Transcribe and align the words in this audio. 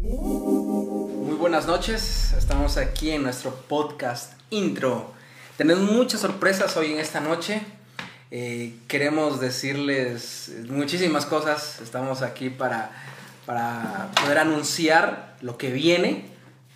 Muy 0.00 1.34
buenas 1.36 1.66
noches, 1.66 2.32
estamos 2.38 2.76
aquí 2.76 3.10
en 3.10 3.24
nuestro 3.24 3.52
podcast 3.52 4.34
intro. 4.50 5.12
Tenemos 5.56 5.90
muchas 5.90 6.20
sorpresas 6.20 6.76
hoy 6.76 6.92
en 6.92 7.00
esta 7.00 7.20
noche. 7.20 7.62
Eh, 8.30 8.76
queremos 8.86 9.40
decirles 9.40 10.52
muchísimas 10.68 11.26
cosas. 11.26 11.80
Estamos 11.80 12.22
aquí 12.22 12.48
para, 12.48 12.92
para 13.44 14.12
poder 14.22 14.38
anunciar 14.38 15.36
lo 15.40 15.58
que 15.58 15.72
viene 15.72 16.26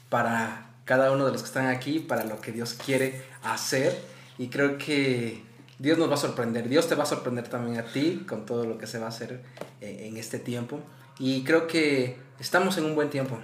para 0.09 0.66
cada 0.84 1.12
uno 1.12 1.25
de 1.25 1.30
los 1.30 1.43
que 1.43 1.48
están 1.48 1.66
aquí, 1.66 2.00
para 2.00 2.25
lo 2.25 2.41
que 2.41 2.50
Dios 2.50 2.75
quiere 2.75 3.23
hacer. 3.45 4.02
Y 4.36 4.48
creo 4.48 4.79
que 4.79 5.45
Dios 5.79 5.96
nos 5.96 6.11
va 6.11 6.14
a 6.14 6.18
sorprender. 6.18 6.68
Dios 6.68 6.89
te 6.89 6.96
va 6.96 7.04
a 7.04 7.07
sorprender 7.07 7.46
también 7.46 7.79
a 7.79 7.84
ti 7.84 8.25
con 8.29 8.46
todo 8.46 8.64
lo 8.64 8.79
que 8.79 8.89
se 8.89 8.98
va 8.98 9.07
a 9.07 9.11
hacer 9.11 9.43
eh, 9.80 10.09
en 10.09 10.16
este 10.16 10.41
tiempo. 10.41 10.80
Y 11.20 11.45
creo 11.45 11.68
que 11.68 12.16
estamos 12.43 12.77
en 12.77 12.84
un 12.84 12.95
buen 12.96 13.09
tiempo. 13.09 13.38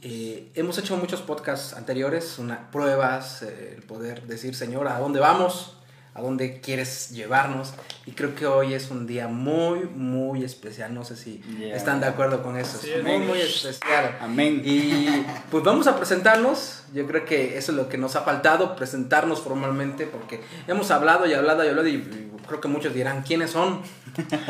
Eh, 0.00 0.50
hemos 0.54 0.78
hecho 0.78 0.96
muchos 0.96 1.20
podcasts 1.20 1.74
anteriores, 1.74 2.38
una, 2.38 2.70
pruebas, 2.70 3.42
eh, 3.42 3.74
el 3.76 3.82
poder 3.82 4.22
decir, 4.26 4.54
Señor, 4.54 4.88
¿a 4.88 4.98
dónde 4.98 5.20
vamos? 5.20 5.76
¿A 6.14 6.22
dónde 6.22 6.60
quieres 6.60 7.10
llevarnos? 7.10 7.74
Y 8.06 8.12
creo 8.12 8.34
que 8.34 8.46
hoy 8.46 8.72
es 8.72 8.90
un 8.90 9.06
día 9.06 9.28
muy, 9.28 9.80
muy 9.80 10.42
especial. 10.44 10.94
No 10.94 11.04
sé 11.04 11.16
si 11.16 11.42
Yeah. 11.58 11.76
están 11.76 12.00
de 12.00 12.06
acuerdo 12.06 12.42
con 12.42 12.56
eso. 12.56 12.78
Sí, 12.80 12.90
es 12.92 13.02
muy, 13.04 13.18
muy 13.18 13.40
especial. 13.40 14.16
Amén. 14.20 14.62
Y 14.64 15.24
pues 15.50 15.62
vamos 15.64 15.86
a 15.86 15.96
presentarnos. 15.96 16.84
Yo 16.94 17.06
creo 17.06 17.24
que 17.26 17.58
eso 17.58 17.72
es 17.72 17.76
lo 17.76 17.88
que 17.90 17.98
nos 17.98 18.16
ha 18.16 18.22
faltado, 18.22 18.74
presentarnos 18.76 19.40
formalmente, 19.40 20.06
porque 20.06 20.40
hemos 20.66 20.90
hablado 20.90 21.26
y 21.26 21.34
hablado 21.34 21.62
y 21.64 21.68
hablado 21.68 21.88
y, 21.88 21.94
y 21.96 22.30
creo 22.46 22.60
que 22.60 22.68
muchos 22.68 22.94
dirán, 22.94 23.22
¿quiénes 23.22 23.50
son? 23.50 23.80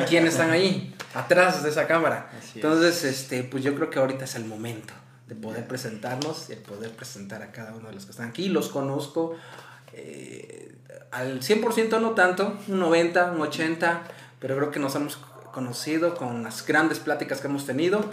¿Quiénes 0.09 0.35
están 0.35 0.51
ahí? 0.51 0.95
Atrás 1.15 1.63
de 1.63 1.71
esa 1.71 1.87
cámara. 1.87 2.31
Es. 2.39 2.57
Entonces, 2.57 3.05
este, 3.05 3.45
pues 3.45 3.63
yo 3.63 3.75
creo 3.75 3.91
que 3.91 3.99
ahorita 3.99 4.25
es 4.25 4.35
el 4.35 4.45
momento 4.45 4.93
de 5.27 5.35
poder 5.35 5.67
presentarnos 5.67 6.51
y 6.51 6.53
el 6.53 6.59
poder 6.59 6.91
presentar 6.91 7.43
a 7.43 7.51
cada 7.53 7.73
uno 7.73 7.89
de 7.89 7.95
los 7.95 8.05
que 8.05 8.11
están 8.11 8.29
aquí. 8.29 8.49
Los 8.49 8.69
conozco 8.69 9.37
eh, 9.93 10.75
al 11.11 11.41
100% 11.41 12.01
no 12.01 12.11
tanto, 12.11 12.59
un 12.69 12.81
90, 12.81 13.33
un 13.33 13.41
80, 13.41 14.03
pero 14.41 14.57
creo 14.57 14.71
que 14.71 14.81
nos 14.81 14.95
hemos 14.97 15.17
conocido 15.53 16.17
con 16.17 16.43
las 16.43 16.67
grandes 16.67 16.99
pláticas 16.99 17.41
que 17.41 17.47
hemos 17.47 17.65
tenido. 17.65 18.05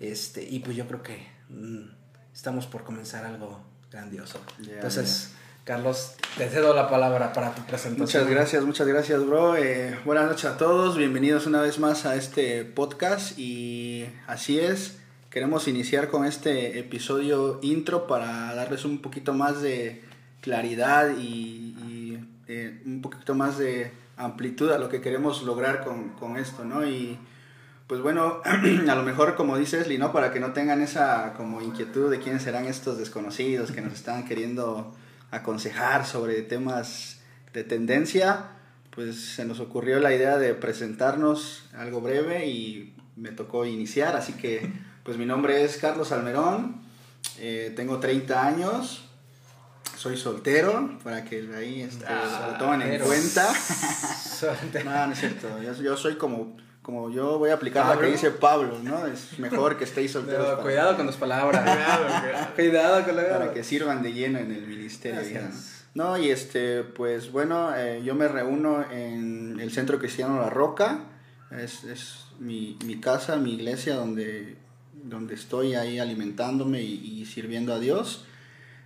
Este, 0.00 0.42
y 0.42 0.60
pues 0.60 0.76
yo 0.76 0.86
creo 0.86 1.02
que 1.02 1.28
mm, 1.48 1.88
estamos 2.32 2.66
por 2.66 2.84
comenzar 2.84 3.24
algo 3.24 3.60
grandioso. 3.90 4.40
Entonces, 4.58 5.32
Carlos, 5.64 6.16
te 6.36 6.50
cedo 6.50 6.74
la 6.74 6.90
palabra 6.90 7.32
para 7.32 7.54
tu 7.54 7.62
presentación. 7.62 8.22
Muchas 8.22 8.28
gracias, 8.28 8.64
muchas 8.64 8.86
gracias, 8.86 9.26
bro. 9.26 9.56
Eh, 9.56 9.98
buenas 10.04 10.26
noches 10.26 10.44
a 10.44 10.58
todos, 10.58 10.98
bienvenidos 10.98 11.46
una 11.46 11.62
vez 11.62 11.78
más 11.78 12.04
a 12.04 12.16
este 12.16 12.66
podcast 12.66 13.38
y 13.38 14.04
así 14.26 14.60
es, 14.60 14.98
queremos 15.30 15.66
iniciar 15.66 16.08
con 16.08 16.26
este 16.26 16.78
episodio 16.78 17.60
intro 17.62 18.06
para 18.06 18.54
darles 18.54 18.84
un 18.84 18.98
poquito 18.98 19.32
más 19.32 19.62
de 19.62 20.04
claridad 20.42 21.16
y, 21.16 21.22
y, 21.22 22.28
eh, 22.46 22.82
un 22.84 23.00
poquito 23.00 23.34
más 23.34 23.56
de 23.56 23.90
amplitud 24.18 24.70
a 24.70 24.76
lo 24.76 24.90
que 24.90 25.00
queremos 25.00 25.44
lograr 25.44 25.82
con, 25.82 26.10
con 26.10 26.36
esto, 26.36 26.66
¿no? 26.66 26.86
Y 26.86 27.18
pues 27.86 28.02
bueno, 28.02 28.42
a 28.44 28.94
lo 28.94 29.02
mejor 29.02 29.34
como 29.34 29.56
dices, 29.56 29.88
Lino, 29.88 30.12
para 30.12 30.30
que 30.30 30.40
no 30.40 30.52
tengan 30.52 30.82
esa 30.82 31.32
como 31.38 31.62
inquietud 31.62 32.10
de 32.10 32.18
quiénes 32.18 32.42
serán 32.42 32.66
estos 32.66 32.98
desconocidos 32.98 33.72
que 33.72 33.80
nos 33.80 33.94
están 33.94 34.26
queriendo 34.26 34.94
aconsejar 35.34 36.06
sobre 36.06 36.42
temas 36.42 37.20
de 37.52 37.64
tendencia, 37.64 38.46
pues 38.90 39.34
se 39.34 39.44
nos 39.44 39.60
ocurrió 39.60 40.00
la 40.00 40.14
idea 40.14 40.38
de 40.38 40.54
presentarnos 40.54 41.64
algo 41.76 42.00
breve 42.00 42.46
y 42.46 42.94
me 43.16 43.30
tocó 43.30 43.64
iniciar, 43.64 44.16
así 44.16 44.34
que 44.34 44.70
pues 45.02 45.18
mi 45.18 45.26
nombre 45.26 45.64
es 45.64 45.76
Carlos 45.76 46.12
Almerón, 46.12 46.80
eh, 47.38 47.72
tengo 47.76 47.98
30 47.98 48.46
años, 48.46 49.04
soy 49.96 50.16
soltero, 50.16 50.98
para 51.02 51.24
que 51.24 51.48
ahí 51.56 51.82
este, 51.82 52.04
Ah, 52.06 52.50
lo 52.52 52.58
tomen 52.58 52.82
en 52.82 53.00
cuenta. 53.00 53.52
No, 54.84 55.06
no 55.06 55.12
es 55.12 55.20
cierto. 55.20 55.62
Yo, 55.62 55.72
yo 55.74 55.96
soy 55.96 56.16
como, 56.16 56.56
como 56.84 57.10
yo 57.10 57.38
voy 57.38 57.48
a 57.48 57.54
aplicar 57.54 57.86
lo 57.86 57.92
¿Pablo? 57.94 58.06
que 58.06 58.12
dice 58.12 58.30
Pablo, 58.30 58.78
¿no? 58.82 59.06
Es 59.06 59.38
mejor 59.38 59.78
que 59.78 59.84
estéis 59.84 60.12
solteros 60.12 60.44
Pero 60.44 60.56
para, 60.56 60.62
cuidado 60.62 60.96
con 60.96 61.06
tus 61.06 61.16
palabras. 61.16 61.64
cuidado, 62.54 63.04
con 63.04 63.16
para 63.16 63.46
la 63.46 63.52
que 63.52 63.64
sirvan 63.64 64.02
de 64.02 64.12
lleno 64.12 64.38
en 64.38 64.52
el 64.52 64.66
ministerio. 64.66 65.40
No, 65.94 66.18
y 66.18 66.30
este, 66.30 66.82
pues 66.82 67.32
bueno, 67.32 67.74
eh, 67.74 68.02
yo 68.04 68.14
me 68.14 68.28
reúno 68.28 68.84
en 68.90 69.58
el 69.60 69.72
Centro 69.72 69.98
Cristiano 69.98 70.40
La 70.40 70.50
Roca. 70.50 71.00
Es, 71.50 71.84
es 71.84 72.26
mi, 72.38 72.76
mi 72.84 73.00
casa, 73.00 73.36
mi 73.36 73.54
iglesia 73.54 73.94
donde, 73.94 74.56
donde 74.92 75.34
estoy 75.34 75.74
ahí 75.76 75.98
alimentándome 75.98 76.82
y, 76.82 77.20
y 77.20 77.26
sirviendo 77.26 77.72
a 77.72 77.78
Dios. 77.78 78.26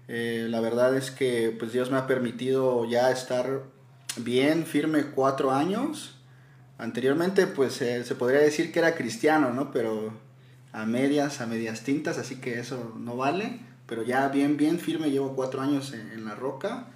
Eh, 0.08 0.46
la 0.48 0.60
verdad 0.60 0.96
es 0.96 1.10
que 1.10 1.54
pues 1.58 1.72
Dios 1.72 1.90
me 1.90 1.98
ha 1.98 2.06
permitido 2.06 2.86
ya 2.86 3.10
estar 3.10 3.62
bien, 4.16 4.64
firme 4.66 5.06
cuatro 5.14 5.50
años. 5.52 6.17
Anteriormente 6.78 7.48
pues 7.48 7.82
eh, 7.82 8.04
se 8.04 8.14
podría 8.14 8.40
decir 8.40 8.72
que 8.72 8.78
era 8.78 8.94
cristiano, 8.94 9.52
¿no? 9.52 9.72
Pero 9.72 10.12
a 10.72 10.86
medias, 10.86 11.40
a 11.40 11.46
medias 11.46 11.82
tintas, 11.82 12.18
así 12.18 12.36
que 12.36 12.60
eso 12.60 12.94
no 12.98 13.16
vale. 13.16 13.60
Pero 13.86 14.02
ya 14.04 14.28
bien, 14.28 14.56
bien 14.56 14.78
firme, 14.78 15.10
llevo 15.10 15.34
cuatro 15.34 15.60
años 15.60 15.92
en, 15.92 16.24
la 16.24 16.34
roca. 16.34 16.86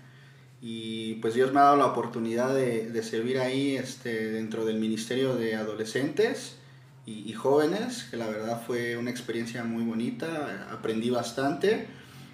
Y 0.60 1.15
pues 1.15 1.34
Dios 1.34 1.53
me 1.53 1.60
ha 1.60 1.65
dado 1.65 1.76
la 1.76 1.87
oportunidad 1.87 2.54
de, 2.54 2.91
de 2.91 3.03
servir 3.03 3.38
ahí 3.38 3.76
este, 3.76 4.31
dentro 4.31 4.65
del 4.65 4.78
Ministerio 4.78 5.34
de 5.34 5.56
Adolescentes 5.56 6.56
y, 7.04 7.28
y 7.28 7.32
Jóvenes, 7.32 8.04
que 8.10 8.16
la 8.16 8.28
verdad 8.28 8.62
fue 8.64 8.97
una 8.97 9.10
experiencia 9.10 9.64
muy 9.64 9.82
bonita, 9.82 10.69
aprendí 10.70 11.10
bastante. 11.10 11.88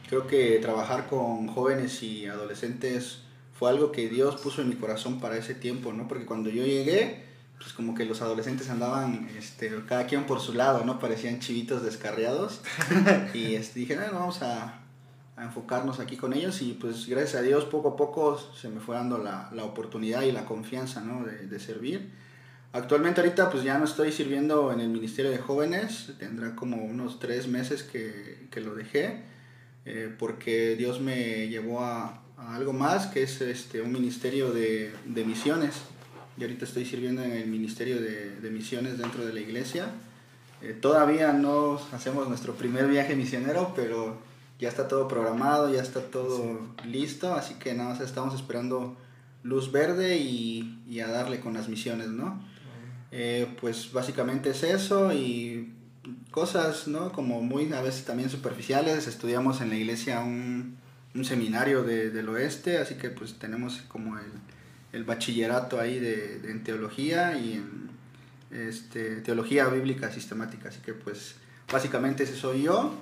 Creo 0.08 0.26
que 0.26 0.58
trabajar 0.60 1.06
con 1.06 1.48
jóvenes 1.48 2.02
y 2.02 2.26
adolescentes 2.26 3.20
fue 3.58 3.70
algo 3.70 3.92
que 3.92 4.08
Dios 4.08 4.40
puso 4.40 4.62
en 4.62 4.70
mi 4.70 4.74
corazón 4.74 5.20
para 5.20 5.36
ese 5.36 5.54
tiempo, 5.54 5.92
¿no? 5.92 6.08
Porque 6.08 6.24
cuando 6.24 6.48
yo 6.48 6.64
llegué, 6.64 7.27
pues 7.58 7.72
como 7.72 7.94
que 7.94 8.04
los 8.04 8.22
adolescentes 8.22 8.70
andaban, 8.70 9.28
este, 9.36 9.72
cada 9.86 10.06
quien 10.06 10.24
por 10.24 10.40
su 10.40 10.54
lado, 10.54 10.84
¿no? 10.84 10.98
Parecían 10.98 11.40
chivitos 11.40 11.82
descarriados. 11.82 12.60
y 13.34 13.54
este, 13.54 13.80
dije, 13.80 13.96
vamos 13.96 14.42
a, 14.42 14.80
a 15.36 15.44
enfocarnos 15.44 16.00
aquí 16.00 16.16
con 16.16 16.32
ellos 16.32 16.62
y 16.62 16.72
pues 16.72 17.06
gracias 17.06 17.36
a 17.36 17.42
Dios 17.42 17.64
poco 17.64 17.90
a 17.90 17.96
poco 17.96 18.38
se 18.38 18.68
me 18.68 18.80
fue 18.80 18.96
dando 18.96 19.18
la, 19.18 19.50
la 19.52 19.64
oportunidad 19.64 20.22
y 20.22 20.32
la 20.32 20.44
confianza, 20.44 21.00
¿no? 21.00 21.24
De, 21.24 21.46
de 21.46 21.60
servir. 21.60 22.10
Actualmente 22.72 23.22
ahorita 23.22 23.50
pues 23.50 23.64
ya 23.64 23.78
no 23.78 23.86
estoy 23.86 24.12
sirviendo 24.12 24.72
en 24.72 24.80
el 24.80 24.88
Ministerio 24.88 25.30
de 25.30 25.38
Jóvenes, 25.38 26.12
tendrá 26.18 26.54
como 26.54 26.84
unos 26.84 27.18
tres 27.18 27.48
meses 27.48 27.82
que, 27.82 28.46
que 28.50 28.60
lo 28.60 28.74
dejé, 28.74 29.22
eh, 29.86 30.14
porque 30.18 30.76
Dios 30.76 31.00
me 31.00 31.48
llevó 31.48 31.80
a, 31.80 32.22
a 32.36 32.56
algo 32.56 32.74
más, 32.74 33.06
que 33.06 33.22
es 33.22 33.40
este, 33.40 33.80
un 33.80 33.90
ministerio 33.90 34.52
de, 34.52 34.92
de 35.06 35.24
misiones. 35.24 35.76
Y 36.38 36.42
ahorita 36.42 36.64
estoy 36.64 36.84
sirviendo 36.84 37.22
en 37.22 37.32
el 37.32 37.46
Ministerio 37.48 38.00
de, 38.00 38.36
de 38.40 38.50
Misiones 38.50 38.98
dentro 38.98 39.26
de 39.26 39.32
la 39.32 39.40
iglesia. 39.40 39.86
Eh, 40.62 40.72
todavía 40.72 41.32
no 41.32 41.80
hacemos 41.92 42.28
nuestro 42.28 42.54
primer 42.54 42.86
viaje 42.86 43.16
misionero, 43.16 43.72
pero 43.74 44.18
ya 44.58 44.68
está 44.68 44.88
todo 44.88 45.08
programado, 45.08 45.72
ya 45.72 45.82
está 45.82 46.00
todo 46.00 46.60
listo, 46.84 47.34
así 47.34 47.54
que 47.54 47.74
nada 47.74 47.90
más 47.90 48.00
estamos 48.00 48.34
esperando 48.34 48.96
luz 49.44 49.70
verde 49.72 50.18
y, 50.18 50.80
y 50.88 51.00
a 51.00 51.08
darle 51.08 51.40
con 51.40 51.54
las 51.54 51.68
misiones, 51.68 52.08
¿no? 52.08 52.42
Eh, 53.10 53.46
pues 53.60 53.92
básicamente 53.92 54.50
es 54.50 54.62
eso 54.64 55.12
y 55.12 55.72
cosas, 56.30 56.88
¿no? 56.88 57.12
Como 57.12 57.40
muy 57.42 57.72
a 57.72 57.80
veces 57.80 58.04
también 58.04 58.30
superficiales. 58.30 59.06
Estudiamos 59.06 59.60
en 59.60 59.70
la 59.70 59.76
iglesia 59.76 60.20
un, 60.20 60.76
un 61.14 61.24
seminario 61.24 61.82
de- 61.84 62.10
del 62.10 62.28
oeste, 62.28 62.78
así 62.78 62.96
que 62.96 63.10
pues 63.10 63.34
tenemos 63.38 63.78
como 63.88 64.18
el, 64.18 64.26
el 64.92 65.04
bachillerato 65.04 65.80
ahí 65.80 65.98
de, 65.98 66.38
de- 66.38 66.50
en 66.50 66.64
teología 66.64 67.36
y 67.38 67.54
en 67.54 67.88
este, 68.50 69.16
teología 69.16 69.66
bíblica 69.68 70.10
sistemática. 70.10 70.68
Así 70.70 70.80
que 70.80 70.94
pues 70.94 71.34
básicamente 71.72 72.24
ese 72.24 72.36
soy 72.36 72.62
yo. 72.62 72.94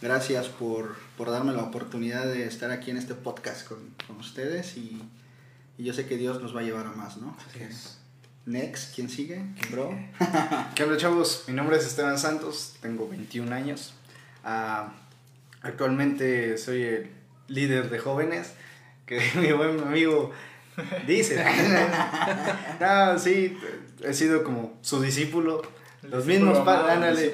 Gracias 0.00 0.48
por, 0.48 0.96
por 1.16 1.30
darme 1.30 1.52
la 1.52 1.62
oportunidad 1.62 2.24
de 2.26 2.46
estar 2.46 2.70
aquí 2.72 2.90
en 2.90 2.96
este 2.96 3.14
podcast 3.14 3.66
con, 3.68 3.78
con 4.06 4.16
ustedes 4.16 4.76
y, 4.76 5.00
y 5.78 5.84
yo 5.84 5.92
sé 5.92 6.06
que 6.06 6.16
Dios 6.16 6.42
nos 6.42 6.54
va 6.56 6.60
a 6.60 6.62
llevar 6.64 6.86
a 6.86 6.92
más, 6.92 7.18
¿no? 7.18 7.36
Así 7.48 7.62
es. 7.62 7.98
Next, 8.44 8.92
¿quién 8.96 9.08
sigue? 9.08 9.44
Bro. 9.70 9.96
¿Qué 10.74 10.82
onda 10.82 10.96
chavos? 10.96 11.44
Mi 11.46 11.54
nombre 11.54 11.76
es 11.76 11.86
Esteban 11.86 12.18
Santos, 12.18 12.74
tengo 12.80 13.08
21 13.08 13.54
años. 13.54 13.94
Ah, 14.42 14.92
actualmente 15.62 16.58
soy 16.58 16.82
el 16.82 17.10
líder 17.48 17.88
de 17.90 17.98
jóvenes, 18.00 18.52
que 19.06 19.20
mi 19.36 19.52
buen 19.52 19.78
amigo 19.80 20.32
dice. 21.06 21.44
no, 22.80 23.18
sí, 23.18 23.58
he 24.02 24.12
sido 24.14 24.42
como 24.44 24.78
su 24.82 25.00
discípulo. 25.02 25.62
Los 26.02 26.26
mismos, 26.26 26.58
pa- 26.60 26.92
amado, 26.92 27.16
eh, 27.16 27.32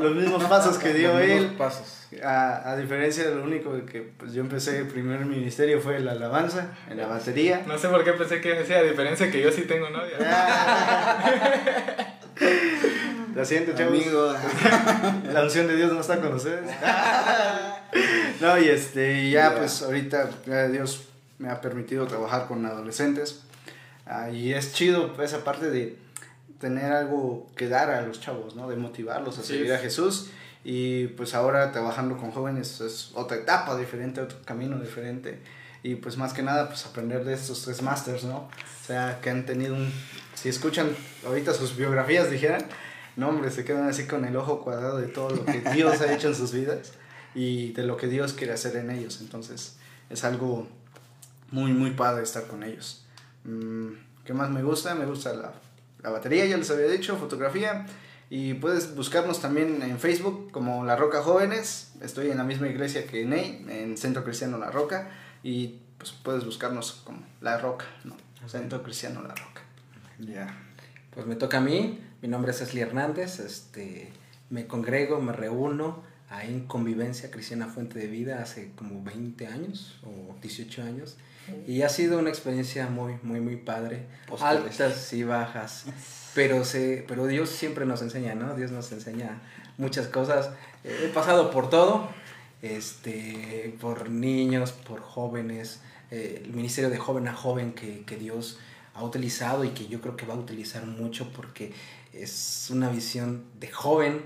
los 0.00 0.14
mismos 0.16 0.42
pasos 0.44 0.76
que 0.78 0.92
dio 0.94 1.12
Los 1.12 1.22
él. 1.22 1.54
pasos. 1.56 1.94
A, 2.24 2.70
a 2.72 2.76
diferencia 2.76 3.28
de 3.28 3.34
lo 3.36 3.44
único 3.44 3.70
que 3.86 4.00
pues, 4.00 4.32
yo 4.32 4.40
empecé, 4.40 4.78
el 4.78 4.86
primer 4.88 5.24
ministerio 5.24 5.80
fue 5.80 6.00
la 6.00 6.12
alabanza, 6.12 6.70
en 6.90 6.96
la 6.96 7.06
batería. 7.06 7.62
No 7.66 7.78
sé 7.78 7.86
por 7.88 8.02
qué 8.02 8.12
pensé 8.14 8.40
que 8.40 8.54
decía, 8.54 8.78
a 8.78 8.82
diferencia 8.82 9.30
que 9.30 9.40
yo 9.40 9.52
sí 9.52 9.62
tengo 9.62 9.88
novia. 9.90 10.16
Lo 13.34 13.44
siento, 13.44 13.72
chavos. 13.76 13.92
Amigo. 13.94 14.34
La 15.32 15.42
unción 15.42 15.66
de 15.68 15.76
Dios 15.76 15.92
no 15.92 16.00
está 16.00 16.20
con 16.20 16.34
ustedes. 16.34 16.64
no, 18.40 18.58
y 18.58 18.68
este, 18.68 19.30
ya 19.30 19.54
pues 19.56 19.82
ahorita, 19.82 20.28
Dios, 20.72 21.07
me 21.38 21.48
ha 21.50 21.60
permitido 21.60 22.06
trabajar 22.06 22.46
con 22.48 22.64
adolescentes. 22.66 23.40
Ah, 24.06 24.30
y 24.30 24.52
es 24.52 24.72
chido 24.72 25.14
esa 25.22 25.44
parte 25.44 25.70
de 25.70 25.98
tener 26.60 26.92
algo 26.92 27.46
que 27.56 27.68
dar 27.68 27.90
a 27.90 28.02
los 28.02 28.20
chavos, 28.20 28.56
¿no? 28.56 28.68
De 28.68 28.76
motivarlos 28.76 29.38
a 29.38 29.42
Sí. 29.42 29.54
seguir 29.54 29.72
a 29.72 29.78
Jesús. 29.78 30.30
Y 30.64 31.06
pues 31.08 31.34
ahora 31.34 31.70
trabajando 31.72 32.16
con 32.16 32.30
jóvenes 32.32 32.80
es 32.80 33.12
otra 33.14 33.36
etapa 33.36 33.76
diferente, 33.76 34.20
otro 34.20 34.38
camino 34.44 34.78
diferente. 34.80 35.38
Y 35.82 35.94
pues 35.94 36.16
más 36.16 36.32
que 36.32 36.42
nada, 36.42 36.68
pues 36.68 36.84
aprender 36.86 37.24
de 37.24 37.34
estos 37.34 37.62
tres 37.62 37.80
masters, 37.82 38.24
¿no? 38.24 38.38
O 38.38 38.86
sea, 38.86 39.20
que 39.22 39.30
han 39.30 39.46
tenido 39.46 39.76
un... 39.76 39.92
Si 40.34 40.48
escuchan 40.48 40.88
ahorita 41.24 41.54
sus 41.54 41.76
biografías, 41.76 42.30
dijeran, 42.30 42.64
no, 43.16 43.28
hombre, 43.28 43.50
se 43.50 43.64
quedan 43.64 43.88
así 43.88 44.06
con 44.06 44.24
el 44.24 44.36
ojo 44.36 44.62
cuadrado 44.62 44.98
de 44.98 45.06
todo 45.06 45.30
lo 45.30 45.44
que 45.44 45.60
Dios 45.72 46.00
ha 46.00 46.12
hecho 46.12 46.28
en 46.28 46.34
sus 46.34 46.52
vidas 46.52 46.92
y 47.34 47.72
de 47.74 47.84
lo 47.84 47.96
que 47.96 48.08
Dios 48.08 48.32
quiere 48.32 48.52
hacer 48.52 48.76
en 48.76 48.90
ellos. 48.90 49.20
Entonces, 49.20 49.76
es 50.10 50.24
algo 50.24 50.66
muy, 51.50 51.72
muy 51.72 51.92
padre 51.92 52.22
estar 52.22 52.46
con 52.46 52.62
ellos. 52.62 53.04
Mm, 53.44 53.88
¿Qué 54.24 54.34
más 54.34 54.50
me 54.50 54.62
gusta? 54.62 54.94
Me 54.94 55.06
gusta 55.06 55.32
la, 55.32 55.52
la 56.02 56.10
batería, 56.10 56.44
ya 56.46 56.56
les 56.56 56.70
había 56.70 56.86
dicho, 56.86 57.16
fotografía. 57.16 57.86
Y 58.30 58.54
puedes 58.54 58.94
buscarnos 58.94 59.40
también 59.40 59.82
en 59.82 59.98
Facebook 59.98 60.50
como 60.50 60.84
La 60.84 60.96
Roca 60.96 61.22
Jóvenes. 61.22 61.92
Estoy 62.02 62.30
en 62.30 62.36
la 62.36 62.44
misma 62.44 62.68
iglesia 62.68 63.06
que 63.06 63.24
Ney, 63.24 63.64
en 63.68 63.96
Centro 63.96 64.22
Cristiano 64.22 64.58
La 64.58 64.70
Roca. 64.70 65.10
Y 65.42 65.80
pues 65.96 66.12
puedes 66.12 66.44
buscarnos 66.44 66.92
como 67.04 67.22
La 67.40 67.58
Roca, 67.58 67.86
¿no? 68.04 68.16
Centro 68.46 68.82
Cristiano 68.82 69.22
La 69.22 69.34
Roca. 69.34 69.62
Ya. 70.18 70.56
Pues 71.14 71.26
me 71.26 71.36
toca 71.36 71.58
a 71.58 71.60
mí, 71.60 72.00
mi 72.22 72.28
nombre 72.28 72.52
es 72.52 72.60
Esli 72.60 72.80
Hernández, 72.80 73.40
este, 73.40 74.12
me 74.50 74.66
congrego, 74.66 75.20
me 75.20 75.32
reúno 75.32 76.02
ahí 76.28 76.48
en 76.48 76.66
Convivencia 76.66 77.30
Cristiana 77.30 77.66
Fuente 77.66 77.98
de 77.98 78.06
Vida 78.06 78.42
hace 78.42 78.72
como 78.76 79.02
20 79.02 79.46
años 79.46 79.98
o 80.04 80.36
18 80.40 80.82
años 80.82 81.16
y 81.66 81.82
ha 81.82 81.88
sido 81.88 82.18
una 82.18 82.28
experiencia 82.30 82.86
muy, 82.88 83.14
muy, 83.22 83.40
muy 83.40 83.56
padre, 83.56 84.06
Postales. 84.26 84.80
altas 84.80 85.12
y 85.12 85.24
bajas, 85.24 85.84
pero, 86.34 86.64
se, 86.64 87.04
pero 87.06 87.26
Dios 87.26 87.48
siempre 87.50 87.86
nos 87.86 88.02
enseña, 88.02 88.34
¿no? 88.34 88.54
Dios 88.54 88.70
nos 88.70 88.90
enseña 88.92 89.40
muchas 89.76 90.08
cosas, 90.08 90.50
Eh, 90.84 91.06
he 91.06 91.08
pasado 91.08 91.50
por 91.50 91.68
todo, 91.70 92.08
este, 92.62 93.74
por 93.80 94.10
niños, 94.10 94.72
por 94.72 95.00
jóvenes, 95.00 95.80
eh, 96.10 96.42
el 96.44 96.52
ministerio 96.52 96.88
de 96.90 96.98
joven 96.98 97.26
a 97.28 97.34
joven 97.34 97.72
que, 97.72 98.04
que 98.04 98.16
Dios 98.16 98.58
ha 98.94 99.02
utilizado 99.04 99.64
y 99.64 99.70
que 99.70 99.86
yo 99.88 100.00
creo 100.00 100.16
que 100.16 100.26
va 100.26 100.34
a 100.34 100.38
utilizar 100.38 100.84
mucho 100.86 101.32
porque 101.32 101.72
es 102.12 102.68
una 102.70 102.88
visión 102.90 103.44
de 103.60 103.68
joven 103.70 104.22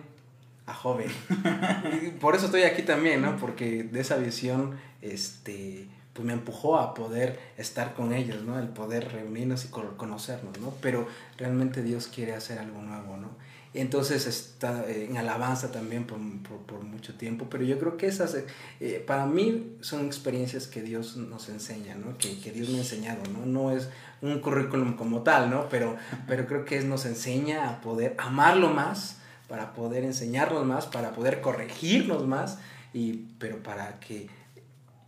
a 0.66 0.74
joven. 0.74 1.10
Por 2.20 2.34
eso 2.36 2.46
estoy 2.46 2.62
aquí 2.62 2.82
también, 2.82 3.20
¿no? 3.22 3.36
Porque 3.36 3.82
de 3.82 4.00
esa 4.00 4.16
visión, 4.16 4.78
este, 5.02 5.88
pues 6.12 6.26
me 6.26 6.32
empujó 6.32 6.78
a 6.78 6.94
poder 6.94 7.38
estar 7.56 7.94
con 7.94 8.12
ellos, 8.12 8.42
¿no? 8.42 8.58
El 8.58 8.68
poder 8.68 9.10
reunirnos 9.12 9.64
y 9.64 9.68
co- 9.68 9.96
conocernos, 9.96 10.58
¿no? 10.60 10.74
Pero 10.82 11.06
realmente 11.38 11.82
Dios 11.82 12.06
quiere 12.06 12.34
hacer 12.34 12.58
algo 12.58 12.82
nuevo, 12.82 13.16
¿no? 13.16 13.30
Entonces 13.74 14.26
está 14.26 14.84
eh, 14.86 15.06
en 15.08 15.16
alabanza 15.16 15.72
también 15.72 16.04
por, 16.04 16.18
por, 16.46 16.58
por 16.66 16.82
mucho 16.84 17.14
tiempo, 17.14 17.46
pero 17.48 17.64
yo 17.64 17.78
creo 17.78 17.96
que 17.96 18.06
esas, 18.06 18.34
eh, 18.34 18.44
eh, 18.80 19.02
para 19.06 19.24
mí, 19.24 19.76
son 19.80 20.04
experiencias 20.04 20.66
que 20.66 20.82
Dios 20.82 21.16
nos 21.16 21.48
enseña, 21.48 21.94
¿no? 21.94 22.18
Que, 22.18 22.38
que 22.38 22.52
Dios 22.52 22.68
me 22.68 22.76
ha 22.76 22.80
enseñado, 22.82 23.22
¿no? 23.32 23.46
No 23.46 23.70
es 23.74 23.88
un 24.20 24.40
currículum 24.40 24.94
como 24.94 25.22
tal, 25.22 25.48
¿no? 25.48 25.70
Pero, 25.70 25.96
pero 26.28 26.46
creo 26.46 26.66
que 26.66 26.76
es, 26.76 26.84
nos 26.84 27.06
enseña 27.06 27.70
a 27.70 27.80
poder 27.80 28.14
amarlo 28.18 28.68
más, 28.68 29.16
para 29.48 29.72
poder 29.72 30.04
enseñarnos 30.04 30.66
más, 30.66 30.86
para 30.86 31.12
poder 31.12 31.40
corregirnos 31.40 32.26
más, 32.26 32.58
y, 32.92 33.24
pero 33.38 33.62
para 33.62 33.98
que 34.00 34.28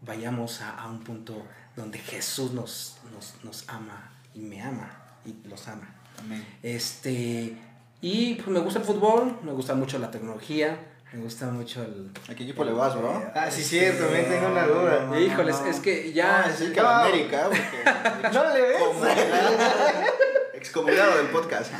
vayamos 0.05 0.61
a, 0.61 0.71
a 0.79 0.89
un 0.89 1.01
punto 1.01 1.47
donde 1.77 1.99
Jesús 1.99 2.53
nos, 2.53 2.99
nos, 3.13 3.35
nos 3.45 3.69
ama 3.69 4.11
y 4.35 4.41
me 4.41 4.63
ama 4.63 4.91
y 5.25 5.49
los 5.49 5.67
ama. 5.69 5.95
Amén. 6.19 6.47
Este, 6.63 7.57
y 8.01 8.35
pues 8.35 8.49
me 8.49 8.61
gusta 8.61 8.81
el 8.81 8.85
fútbol, 8.85 9.39
me 9.43 9.53
gusta 9.53 9.75
mucho 9.75 9.99
la 9.99 10.11
tecnología, 10.11 10.79
me 11.13 11.23
gusta 11.23 11.47
mucho 11.47 11.83
el... 11.83 12.11
¿A 12.29 12.35
qué 12.35 12.43
equipo 12.43 12.65
le 12.65 12.73
vas, 12.73 12.97
bro? 12.97 13.23
Ah, 13.35 13.51
sí, 13.51 13.63
cierto, 13.63 14.05
me 14.11 14.23
tengo 14.25 14.49
una 14.49 14.67
duda. 14.67 15.07
no, 15.07 15.19
Híjoles, 15.19 15.61
no. 15.61 15.67
es 15.67 15.81
que 15.81 16.13
ya... 16.13 16.47
No, 16.47 16.53
es 16.53 16.71
que 16.71 16.83
la 16.83 17.01
América, 17.03 17.49
porque... 17.49 18.33
No 18.33 18.53
le 18.53 18.63
ves. 18.63 18.83
Excomulgado 20.55 21.17
del 21.19 21.27
podcast. 21.29 21.73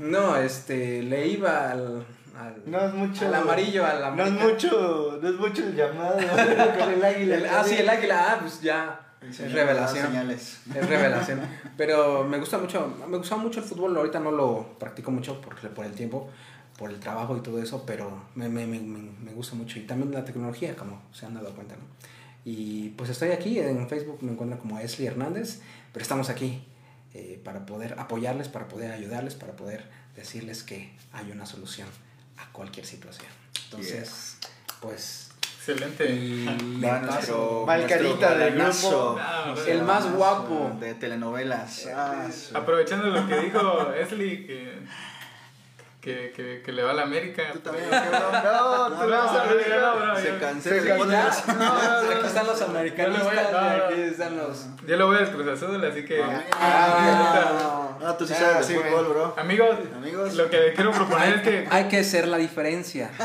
No, 0.00 0.36
este, 0.36 1.02
le 1.02 1.26
iba 1.26 1.70
al... 1.70 2.06
al 2.38 2.62
No 2.66 2.80
es 2.80 2.94
mucho. 2.94 3.26
Al 3.26 3.34
amarillo, 3.34 3.84
al 3.86 4.16
No 4.16 4.24
es 4.24 4.32
mucho, 4.32 5.18
no 5.22 5.28
es 5.28 5.34
mucho 5.36 5.62
el 5.64 5.74
llamado 5.74 6.16
con 6.78 6.92
el 6.92 7.04
águila. 7.04 7.34
El- 7.36 7.46
ah, 7.46 7.64
sí, 7.64 7.76
el 7.76 7.88
águila, 7.88 8.32
ah, 8.32 8.38
pues 8.40 8.60
ya. 8.60 9.00
Es 9.22 9.52
revelación. 9.52 10.06
Señales. 10.08 10.60
Es 10.74 10.88
revelación. 10.88 11.40
Pero 11.76 12.24
me 12.24 12.38
gusta 12.38 12.58
mucho, 12.58 12.94
me 13.08 13.16
gusta 13.16 13.36
mucho 13.36 13.60
el 13.60 13.66
fútbol. 13.66 13.96
Ahorita 13.96 14.20
no 14.20 14.30
lo 14.30 14.78
practico 14.78 15.10
mucho 15.10 15.40
porque 15.40 15.68
por 15.68 15.84
el 15.86 15.92
tiempo, 15.92 16.30
por 16.78 16.90
el 16.90 17.00
trabajo 17.00 17.36
y 17.36 17.40
todo 17.40 17.60
eso, 17.60 17.84
pero 17.86 18.24
me, 18.34 18.48
me, 18.48 18.66
me, 18.66 18.78
me 18.78 19.10
me 19.20 19.32
gusta 19.32 19.56
mucho. 19.56 19.78
Y 19.78 19.82
también 19.82 20.12
la 20.12 20.24
tecnología, 20.24 20.76
como 20.76 21.02
se 21.12 21.26
han 21.26 21.34
dado 21.34 21.50
cuenta, 21.54 21.74
¿no? 21.74 21.82
Y 22.44 22.90
pues 22.90 23.10
estoy 23.10 23.30
aquí, 23.30 23.58
en 23.58 23.88
Facebook 23.88 24.18
me 24.22 24.30
encuentran 24.32 24.60
como 24.60 24.78
Esli 24.78 25.06
Hernández, 25.06 25.60
pero 25.92 26.02
estamos 26.04 26.28
aquí 26.30 26.62
eh, 27.12 27.40
para 27.42 27.66
poder 27.66 27.98
apoyarles, 27.98 28.48
para 28.48 28.68
poder 28.68 28.92
ayudarles, 28.92 29.34
para 29.34 29.54
poder 29.56 29.84
decirles 30.14 30.62
que 30.62 30.94
hay 31.12 31.32
una 31.32 31.44
solución 31.46 31.88
a 32.38 32.46
cualquier 32.52 32.86
situación. 32.86 33.28
Entonces, 33.64 34.38
pues... 34.80 35.22
Excelente. 35.58 36.08
y 36.08 36.80
Va 36.80 37.00
nuestro, 37.00 37.66
Va 37.66 37.74
el 37.74 37.80
nuestro 37.88 37.98
carita 38.20 38.34
del 38.36 38.54
grupo. 38.54 39.16
Ah, 39.20 39.52
El 39.66 39.82
más 39.82 40.12
guapo. 40.12 40.70
De 40.78 40.94
telenovelas. 40.94 41.88
Ah, 41.92 42.28
su- 42.32 42.56
Aprovechando 42.56 43.08
lo 43.08 43.26
que 43.26 43.40
dijo 43.40 43.92
Esli, 43.92 44.46
que, 44.46 44.78
que, 46.00 46.32
que, 46.36 46.62
que 46.64 46.72
le 46.72 46.84
va 46.84 46.92
a 46.92 46.94
la 46.94 47.02
América. 47.02 47.42
Tú 47.52 47.58
también, 47.58 47.88
pues, 47.88 48.00
¿qué, 48.00 48.08
bro? 48.10 48.30
No, 48.30 48.88
No, 48.90 48.96
tú 48.96 49.02
no, 49.08 49.08
vas 49.10 49.30
a 49.32 49.44
no, 49.46 49.96
no, 49.96 50.06
no, 50.06 50.16
Se 50.20 50.38
cancela. 50.38 50.94
Aquí 51.26 52.26
están 52.28 52.46
los 52.46 52.62
americanistas 52.62 53.24
Yo 53.24 53.34
le 53.34 53.44
voy 53.50 53.56
a- 53.56 53.76
y 53.90 53.92
aquí 53.92 54.02
están 54.02 54.36
los... 54.36 54.66
Yo 54.86 54.96
lo 54.96 55.06
voy 55.08 55.16
al 55.16 55.32
Cruz 55.32 55.48
Azul, 55.48 55.84
así 55.84 56.04
que. 56.04 56.22
Ah, 56.52 57.85
ah, 58.04 58.16
tú 58.18 58.26
sí 58.26 58.32
Ah, 58.36 58.40
sabes 58.40 58.66
sí, 58.66 58.72
de 58.74 58.80
fútbol, 58.80 59.06
bro. 59.08 59.34
Amigos, 59.38 59.76
Amigos. 59.96 60.34
lo 60.34 60.48
que 60.50 60.72
quiero 60.74 60.92
proponer 60.92 61.34
es 61.36 61.42
que. 61.42 61.66
Hay 61.70 61.88
que 61.88 62.02
ser 62.04 62.28
la 62.28 62.38
diferencia. 62.38 63.10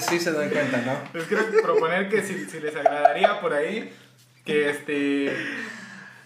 Sí 0.00 0.18
se 0.18 0.32
dan 0.32 0.48
cuenta, 0.48 0.78
¿no? 0.78 0.94
Les 1.18 1.26
quiero 1.28 1.44
proponer 1.62 2.08
que 2.08 2.22
si, 2.22 2.46
si 2.46 2.60
les 2.60 2.74
agradaría 2.74 3.40
por 3.40 3.52
ahí, 3.52 3.92
que 4.44 4.70
este. 4.70 5.32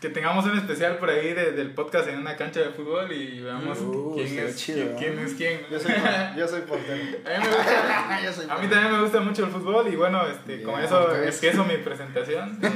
Que 0.01 0.11
tengamos 0.11 0.45
un 0.45 0.57
especial 0.59 0.99
por 0.99 1.09
ahí 1.09 1.33
de- 1.33 1.53
del 1.53 1.71
podcast 1.73 2.07
en 2.09 2.19
una 2.19 2.37
cancha 2.37 2.61
de 2.61 2.69
fútbol 2.71 3.11
y 3.13 3.41
veamos 3.41 3.79
Uh, 3.81 4.13
quién, 4.15 4.39
es, 4.47 4.57
chido, 4.57 4.95
quién, 4.99 5.15
quién 5.15 5.19
es 5.27 5.33
quién. 5.35 5.61
Yo 5.71 5.81
soy, 5.81 5.93
yo 6.37 6.47
soy 6.47 6.61
portero. 6.61 7.03
A 7.25 7.39
mí, 7.41 7.45
me 7.45 7.49
gusta, 7.49 8.21
Yo 8.23 8.33
soy 8.33 8.47
a 8.49 8.55
mí 8.59 8.69
también 8.69 8.93
me 8.93 9.01
gusta 9.01 9.21
mucho 9.21 9.45
el 9.47 9.51
fútbol 9.51 9.89
y 9.91 9.97
bueno, 9.97 10.25
este, 10.27 10.63
con 10.63 10.75
Ya, 10.79 10.85
eso 10.85 11.15
empiezo 11.17 11.65
mi 11.65 11.79
presentación. 11.79 12.59
eh, 12.63 12.69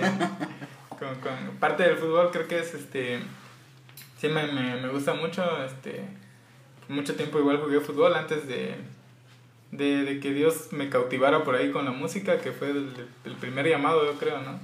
con, 0.98 1.14
con 1.20 1.56
parte 1.60 1.82
del 1.84 1.96
fútbol 1.98 2.30
creo 2.32 2.48
que 2.48 2.58
es, 2.58 2.72
este, 2.74 3.20
sí 4.20 4.28
me, 4.28 4.46
me, 4.48 4.76
me 4.76 4.88
gusta 4.88 5.14
mucho, 5.14 5.42
este, 5.64 6.04
mucho 6.88 7.14
tiempo 7.14 7.38
igual 7.38 7.58
jugué 7.58 7.80
fútbol 7.80 8.14
antes 8.14 8.46
de, 8.46 8.74
de, 9.72 10.04
de 10.04 10.20
que 10.20 10.34
Dios 10.34 10.72
me 10.72 10.90
cautivara 10.90 11.42
por 11.42 11.54
ahí 11.54 11.70
con 11.70 11.86
la 11.86 11.92
música, 11.92 12.38
que 12.38 12.52
fue 12.52 12.70
el, 12.70 13.34
primer 13.40 13.66
llamado 13.66 14.04
yo 14.04 14.18
creo, 14.18 14.42
¿no? 14.42 14.60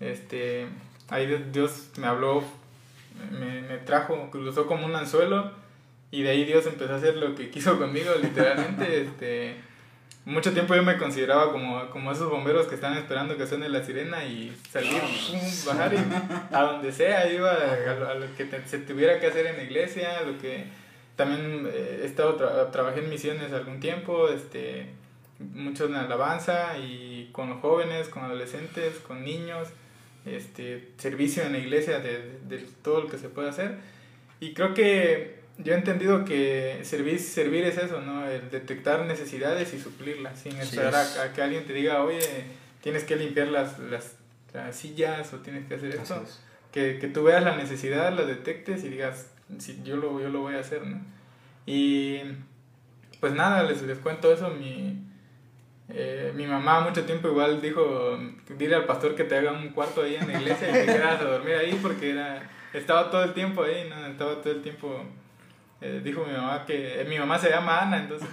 Este, 0.00 0.66
ahí 1.08 1.26
Dios 1.50 1.90
me 1.96 2.06
habló, 2.06 2.44
me, 3.30 3.62
me 3.62 3.78
trajo, 3.78 4.28
cruzó 4.30 4.66
como 4.66 4.84
un 4.84 4.94
anzuelo 4.94 5.52
y 6.10 6.22
de 6.22 6.30
ahí 6.30 6.44
Dios 6.44 6.66
empezó 6.66 6.92
a 6.92 6.96
hacer 6.96 7.16
lo 7.16 7.34
que 7.34 7.48
quiso 7.50 7.78
conmigo, 7.78 8.10
literalmente. 8.20 9.02
este, 9.02 9.56
mucho 10.26 10.52
tiempo 10.52 10.74
yo 10.74 10.82
me 10.82 10.96
consideraba 10.96 11.52
como, 11.52 11.90
como 11.90 12.10
esos 12.12 12.30
bomberos 12.30 12.66
que 12.66 12.74
están 12.76 12.96
esperando 12.96 13.36
que 13.36 13.46
suene 13.46 13.68
la 13.68 13.82
sirena 13.84 14.24
y 14.24 14.56
salir, 14.70 15.00
pum, 15.00 15.40
bajar 15.66 15.92
y 15.94 15.98
a 16.54 16.60
donde 16.62 16.92
sea, 16.92 17.30
iba 17.30 17.52
a, 17.52 17.94
lo- 17.94 18.08
a 18.08 18.14
lo 18.14 18.34
que 18.36 18.44
te- 18.46 18.66
se 18.66 18.78
tuviera 18.78 19.20
que 19.20 19.26
hacer 19.26 19.46
en 19.46 19.56
la 19.58 19.62
iglesia, 19.64 20.22
lo 20.22 20.38
que 20.38 20.64
también 21.16 21.68
eh, 21.70 22.00
he 22.02 22.06
estado 22.06 22.38
tra- 22.38 22.70
trabajé 22.70 23.00
en 23.00 23.10
misiones 23.10 23.52
algún 23.52 23.80
tiempo, 23.80 24.28
este, 24.30 24.86
mucho 25.38 25.84
en 25.86 25.94
alabanza 25.96 26.78
y 26.78 27.28
con 27.32 27.50
los 27.50 27.60
jóvenes, 27.60 28.08
con 28.08 28.24
adolescentes, 28.24 28.94
con 29.06 29.24
niños, 29.24 29.68
este, 30.24 30.88
servicio 30.96 31.42
en 31.42 31.52
la 31.52 31.58
iglesia 31.58 31.98
de, 32.00 32.18
de- 32.48 32.58
de 32.58 32.66
todo 32.82 33.02
lo 33.02 33.08
que 33.08 33.18
se 33.18 33.28
puede 33.28 33.50
hacer. 33.50 33.76
Y 34.40 34.54
creo 34.54 34.72
que 34.74 35.43
yo 35.58 35.72
he 35.72 35.76
entendido 35.76 36.24
que 36.24 36.80
servir, 36.82 37.20
servir 37.20 37.64
es 37.64 37.78
eso, 37.78 38.00
¿no? 38.00 38.26
El 38.26 38.50
detectar 38.50 39.04
necesidades 39.04 39.72
y 39.72 39.78
suplirlas, 39.78 40.40
sin 40.40 40.56
esperar 40.56 41.04
es. 41.04 41.16
a, 41.16 41.22
a 41.24 41.32
que 41.32 41.42
alguien 41.42 41.64
te 41.64 41.72
diga, 41.72 42.02
oye, 42.02 42.18
tienes 42.80 43.04
que 43.04 43.16
limpiar 43.16 43.48
las, 43.48 43.78
las, 43.78 44.16
las 44.52 44.74
sillas 44.74 45.32
o 45.32 45.38
tienes 45.38 45.66
que 45.66 45.76
hacer 45.76 45.94
esto. 45.94 46.22
Es. 46.24 46.42
Que, 46.72 46.98
que 46.98 47.06
tú 47.06 47.22
veas 47.22 47.44
la 47.44 47.56
necesidad, 47.56 48.12
la 48.12 48.24
detectes 48.24 48.82
y 48.82 48.88
digas, 48.88 49.30
sí, 49.58 49.80
yo 49.84 49.96
lo, 49.96 50.20
yo 50.20 50.28
lo 50.28 50.40
voy 50.40 50.56
a 50.56 50.60
hacer, 50.60 50.84
¿no? 50.84 51.00
Y, 51.66 52.18
pues 53.20 53.32
nada, 53.32 53.62
les, 53.62 53.80
les 53.82 53.98
cuento 53.98 54.32
eso. 54.34 54.50
Mi, 54.50 55.00
eh, 55.88 56.32
mi 56.34 56.46
mamá 56.46 56.80
mucho 56.80 57.04
tiempo 57.04 57.28
igual 57.28 57.62
dijo, 57.62 58.18
dile 58.58 58.74
al 58.74 58.86
pastor 58.86 59.14
que 59.14 59.22
te 59.22 59.36
haga 59.36 59.52
un 59.52 59.68
cuarto 59.68 60.02
ahí 60.02 60.16
en 60.16 60.26
la 60.26 60.40
iglesia 60.40 60.68
y 60.68 60.72
te 60.72 60.86
quedas 60.86 61.20
a 61.20 61.24
dormir 61.24 61.54
ahí 61.54 61.78
porque 61.80 62.10
era, 62.10 62.50
estaba 62.72 63.08
todo 63.08 63.22
el 63.22 63.34
tiempo 63.34 63.62
ahí, 63.62 63.88
¿no? 63.88 64.04
Estaba 64.06 64.42
todo 64.42 64.52
el 64.52 64.60
tiempo... 64.62 65.04
eh, 65.86 66.00
dijo 66.02 66.24
mi 66.24 66.32
mamá 66.32 66.64
que 66.64 67.02
eh, 67.02 67.04
mi 67.04 67.18
mamá 67.18 67.38
se 67.38 67.50
llama 67.50 67.82
Ana, 67.82 67.98
entonces 67.98 68.26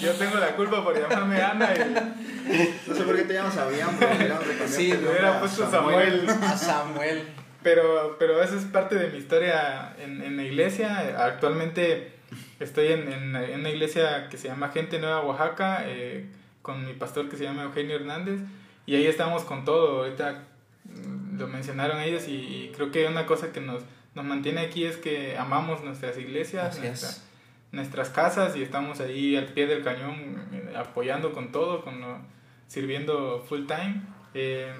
yo 0.00 0.12
tengo 0.12 0.36
la 0.36 0.54
culpa 0.54 0.84
por 0.84 0.96
llamarme 0.96 1.42
Ana 1.42 1.74
y 1.74 2.88
No 2.88 2.94
sé 2.94 3.02
por 3.02 3.16
qué 3.16 3.22
te 3.22 3.34
llamas 3.34 3.56
Abraham, 3.56 3.96
pero 3.98 4.36
Sí, 4.68 4.92
nombre 4.92 5.10
hubiera 5.10 5.36
a 5.38 5.40
puesto 5.40 5.68
Samuel. 5.68 6.24
A 6.28 6.56
Samuel. 6.56 7.24
Pero, 7.64 8.14
pero 8.20 8.40
eso 8.40 8.56
es 8.56 8.64
parte 8.66 8.94
de 8.94 9.08
mi 9.08 9.18
historia 9.18 9.96
en, 9.98 10.22
en 10.22 10.36
la 10.36 10.44
iglesia. 10.44 11.24
Actualmente 11.24 12.12
estoy 12.60 12.92
en, 12.92 13.12
en, 13.12 13.34
en 13.34 13.58
una 13.58 13.70
iglesia 13.70 14.28
que 14.28 14.38
se 14.38 14.46
llama 14.46 14.68
Gente 14.68 15.00
Nueva 15.00 15.22
Oaxaca, 15.22 15.82
eh, 15.84 16.28
con 16.62 16.86
mi 16.86 16.92
pastor 16.92 17.28
que 17.28 17.36
se 17.36 17.42
llama 17.42 17.64
Eugenio 17.64 17.96
Hernández, 17.96 18.38
y 18.86 18.94
ahí 18.94 19.06
estamos 19.06 19.42
con 19.42 19.64
todo. 19.64 20.04
Ahorita 20.04 20.44
mm, 20.84 21.40
lo 21.40 21.48
mencionaron 21.48 22.00
ellos 22.00 22.28
y, 22.28 22.36
y 22.36 22.72
creo 22.76 22.92
que 22.92 23.08
una 23.08 23.26
cosa 23.26 23.50
que 23.52 23.60
nos, 23.60 23.82
nos 24.18 24.26
mantiene 24.26 24.60
aquí 24.62 24.84
es 24.84 24.96
que 24.96 25.38
amamos 25.38 25.82
nuestras 25.84 26.18
iglesias, 26.18 26.76
nuestra- 26.88 27.24
nuestras 27.70 28.10
casas 28.10 28.56
y 28.56 28.62
estamos 28.62 28.98
ahí 29.00 29.36
al 29.36 29.46
pie 29.46 29.66
del 29.66 29.82
cañón 29.84 30.48
eh, 30.52 30.72
apoyando 30.76 31.32
con 31.32 31.52
todo, 31.52 31.82
con 31.82 32.00
lo- 32.00 32.18
sirviendo 32.66 33.44
full 33.48 33.66
time. 33.66 34.02
Eh, 34.34 34.74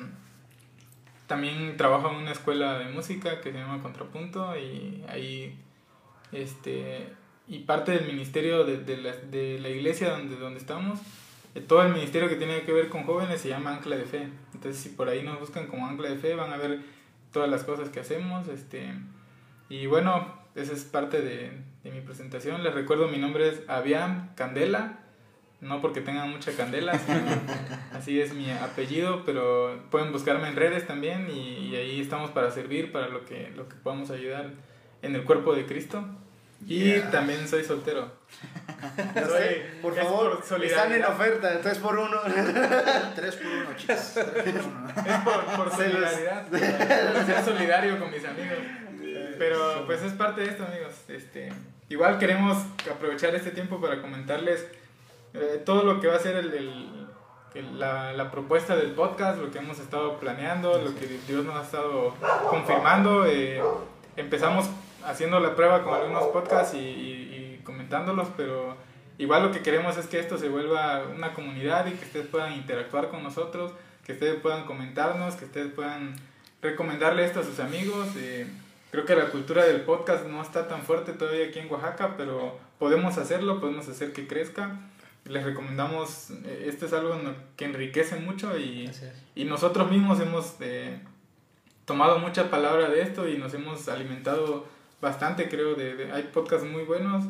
también 1.26 1.76
trabajo 1.76 2.10
en 2.10 2.16
una 2.16 2.32
escuela 2.32 2.78
de 2.78 2.86
música 2.86 3.40
que 3.40 3.52
se 3.52 3.58
llama 3.58 3.82
Contrapunto 3.82 4.56
y 4.56 5.04
ahí 5.08 5.58
este 6.32 7.08
y 7.46 7.60
parte 7.60 7.92
del 7.92 8.06
ministerio 8.06 8.64
de, 8.64 8.78
de, 8.78 8.96
la, 8.98 9.12
de 9.16 9.58
la 9.60 9.68
iglesia 9.70 10.10
donde, 10.10 10.36
donde 10.36 10.58
estamos 10.58 10.98
eh, 11.54 11.60
todo 11.60 11.82
el 11.82 11.92
ministerio 11.92 12.28
que 12.28 12.36
tiene 12.36 12.62
que 12.62 12.72
ver 12.72 12.88
con 12.88 13.04
jóvenes 13.04 13.40
se 13.40 13.48
llama 13.48 13.74
Ancla 13.76 13.96
de 13.96 14.04
Fe 14.04 14.28
entonces 14.54 14.82
si 14.82 14.90
por 14.90 15.08
ahí 15.08 15.22
nos 15.22 15.38
buscan 15.40 15.66
como 15.66 15.86
Ancla 15.86 16.08
de 16.10 16.16
Fe 16.16 16.34
van 16.34 16.52
a 16.52 16.56
ver 16.56 16.80
todas 17.32 17.48
las 17.50 17.64
cosas 17.64 17.88
que 17.90 18.00
hacemos 18.00 18.48
este 18.48 18.92
y 19.68 19.86
bueno 19.86 20.36
esa 20.54 20.72
es 20.72 20.84
parte 20.84 21.20
de, 21.20 21.52
de 21.84 21.90
mi 21.90 22.00
presentación 22.00 22.62
les 22.64 22.74
recuerdo 22.74 23.08
mi 23.08 23.18
nombre 23.18 23.48
es 23.48 23.62
Aviam 23.68 24.34
Candela 24.34 24.98
no 25.60 25.80
porque 25.80 26.00
tenga 26.00 26.24
mucha 26.24 26.52
candela, 26.52 26.96
sino 26.96 27.18
así 27.92 28.20
es 28.20 28.32
mi 28.32 28.48
apellido, 28.48 29.24
pero 29.24 29.82
pueden 29.90 30.12
buscarme 30.12 30.46
en 30.46 30.54
redes 30.54 30.86
también 30.86 31.28
y, 31.28 31.70
y 31.70 31.74
ahí 31.74 32.00
estamos 32.00 32.30
para 32.30 32.52
servir, 32.52 32.92
para 32.92 33.08
lo 33.08 33.24
que, 33.24 33.50
lo 33.56 33.68
que 33.68 33.74
podamos 33.74 34.12
ayudar 34.12 34.50
en 35.02 35.16
el 35.16 35.24
cuerpo 35.24 35.56
de 35.56 35.66
Cristo. 35.66 36.04
Y 36.64 36.84
Yeah. 36.92 37.10
también 37.10 37.48
soy 37.48 37.64
soltero. 37.64 38.08
Soy- 39.14 39.24
sé, 39.24 39.62
por 39.82 39.96
favor, 39.96 40.44
por 40.48 40.64
están 40.64 40.92
en 40.92 41.04
oferta, 41.04 41.60
3 41.60 41.78
por 41.78 41.98
1 41.98 42.20
Tres 43.16 43.34
por 43.36 43.46
uno, 43.46 43.70
chicos. 43.76 44.12
Tres 44.14 44.54
por 44.54 44.64
uno. 44.64 44.88
Es 44.88 45.16
por, 45.24 45.44
por 45.56 45.70
solidaridad, 45.72 46.46
por 46.48 46.58
ser 47.26 47.44
solidario 47.44 47.98
con 47.98 48.10
mis 48.12 48.24
amigos. 48.24 48.58
Pero 49.38 49.84
pues 49.86 50.02
es 50.02 50.12
parte 50.12 50.40
de 50.42 50.48
esto, 50.48 50.64
amigos. 50.64 50.92
Este, 51.08 51.52
igual 51.88 52.18
queremos 52.18 52.58
aprovechar 52.90 53.34
este 53.34 53.50
tiempo 53.50 53.80
para 53.80 54.00
comentarles 54.02 54.66
eh, 55.34 55.62
todo 55.64 55.84
lo 55.84 56.00
que 56.00 56.06
va 56.08 56.16
a 56.16 56.20
ser 56.20 56.36
el, 56.36 56.52
el- 56.54 57.06
el- 57.54 57.78
la, 57.78 58.12
la 58.12 58.30
propuesta 58.30 58.76
del 58.76 58.90
podcast, 58.92 59.38
lo 59.40 59.50
que 59.50 59.58
hemos 59.58 59.78
estado 59.78 60.18
planeando, 60.20 60.78
lo 60.78 60.94
que 60.94 61.06
Dios 61.26 61.44
nos 61.44 61.56
ha 61.56 61.62
estado 61.62 62.14
confirmando. 62.50 63.26
eh, 63.26 63.60
empezamos 64.16 64.68
haciendo 65.04 65.40
la 65.40 65.54
prueba 65.54 65.82
con 65.82 65.94
algunos 65.94 66.24
podcasts 66.28 66.74
y, 66.74 66.78
y- 66.78 67.56
y 67.58 67.60
comentándolos, 67.64 68.28
pero 68.36 68.76
igual 69.18 69.42
lo 69.44 69.52
que 69.52 69.60
queremos 69.60 69.96
es 69.96 70.06
que 70.06 70.18
esto 70.20 70.36
se 70.38 70.48
vuelva 70.48 71.04
una 71.14 71.32
comunidad 71.34 71.86
y 71.86 71.92
que 71.92 72.04
ustedes 72.04 72.26
puedan 72.26 72.52
interactuar 72.52 73.08
con 73.08 73.22
nosotros, 73.22 73.72
que 74.04 74.12
ustedes 74.12 74.40
puedan 74.40 74.64
comentarnos, 74.64 75.34
que 75.36 75.44
ustedes 75.46 75.72
puedan 75.72 76.14
recomendarle 76.62 77.24
esto 77.24 77.40
a 77.40 77.44
sus 77.44 77.60
amigos. 77.60 78.08
eh, 78.16 78.46
creo 78.90 79.04
que 79.04 79.14
la 79.16 79.30
cultura 79.30 79.64
del 79.64 79.82
podcast 79.82 80.26
no 80.26 80.42
está 80.42 80.68
tan 80.68 80.82
fuerte 80.82 81.12
todavía 81.12 81.46
aquí 81.46 81.58
en 81.58 81.70
Oaxaca, 81.70 82.14
pero 82.16 82.58
podemos 82.78 83.18
hacerlo, 83.18 83.60
podemos 83.60 83.88
hacer 83.88 84.12
que 84.12 84.26
crezca. 84.26 84.80
Les 85.24 85.44
recomendamos, 85.44 86.30
esto 86.64 86.86
es 86.86 86.92
algo 86.94 87.14
que 87.56 87.66
enriquece 87.66 88.16
mucho 88.16 88.56
y, 88.58 88.90
y 89.34 89.44
nosotros 89.44 89.90
mismos 89.90 90.20
hemos 90.20 90.54
eh, 90.60 90.98
tomado 91.84 92.18
mucha 92.18 92.50
palabra 92.50 92.88
de 92.88 93.02
esto 93.02 93.28
y 93.28 93.36
nos 93.36 93.52
hemos 93.52 93.88
alimentado 93.88 94.66
bastante, 95.02 95.48
creo, 95.48 95.74
de, 95.74 95.96
de- 95.96 96.12
hay 96.12 96.22
podcasts 96.32 96.66
muy 96.66 96.84
buenos, 96.84 97.24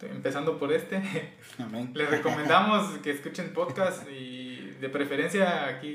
empezando 0.00 0.58
por 0.58 0.72
este. 0.72 0.96
Amén. 1.58 1.90
Les 1.94 2.08
recomendamos 2.10 2.88
que 2.98 3.10
escuchen 3.10 3.52
podcast 3.52 4.08
y 4.10 4.56
de 4.80 4.88
preferencia 4.88 5.66
aquí 5.66 5.94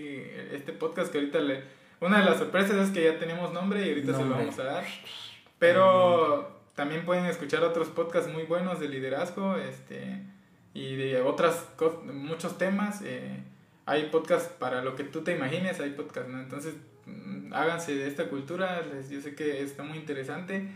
este 0.51 0.73
podcast 0.73 1.11
que 1.11 1.17
ahorita 1.17 1.39
le... 1.39 1.76
Una 1.99 2.19
de 2.19 2.25
las 2.25 2.37
sorpresas 2.37 2.75
es 2.77 2.91
que 2.91 3.03
ya 3.03 3.17
tenemos 3.19 3.51
nombre 3.53 3.85
y 3.85 3.89
ahorita 3.89 4.13
se 4.13 4.23
lo 4.23 4.29
vamos 4.45 4.59
a 4.59 4.63
dar. 4.63 4.83
Pero 5.59 6.51
también 6.75 7.05
pueden 7.05 7.25
escuchar 7.25 7.63
otros 7.63 7.87
podcasts 7.89 8.31
muy 8.31 8.43
buenos 8.43 8.79
de 8.79 8.87
liderazgo 8.89 9.55
este, 9.57 10.21
y 10.73 10.95
de 10.95 11.21
otras 11.21 11.65
muchos 12.05 12.57
temas. 12.57 13.01
eh, 13.03 13.41
hay 13.85 14.03
podcasts 14.09 14.49
para 14.59 14.81
lo 14.83 14.95
que 14.95 15.03
tú 15.05 15.21
te 15.21 15.35
imagines, 15.35 15.79
hay 15.79 15.91
podcasts, 15.91 16.29
¿no? 16.29 16.39
Entonces 16.39 16.75
mm, 17.05 17.53
háganse 17.53 17.95
de 17.95 18.07
esta 18.07 18.25
cultura, 18.25 18.81
les- 18.81 19.09
yo 19.09 19.21
sé 19.21 19.33
que 19.33 19.61
está 19.63 19.81
muy 19.83 19.97
interesante. 19.97 20.67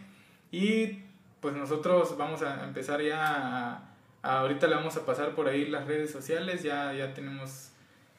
Y 0.51 0.99
pues 1.41 1.55
nosotros 1.55 2.17
vamos 2.17 2.41
a 2.41 2.63
empezar 2.63 3.01
ya 3.01 3.25
a, 3.25 3.89
a- 4.23 4.39
ahorita 4.39 4.67
le 4.67 4.75
vamos 4.75 4.95
a 4.97 5.05
pasar 5.05 5.35
por 5.35 5.47
ahí 5.49 5.65
las 5.65 5.85
redes 5.87 6.09
sociales, 6.11 6.63
ya, 6.63 6.93
ya 6.93 7.13
tenemos 7.13 7.70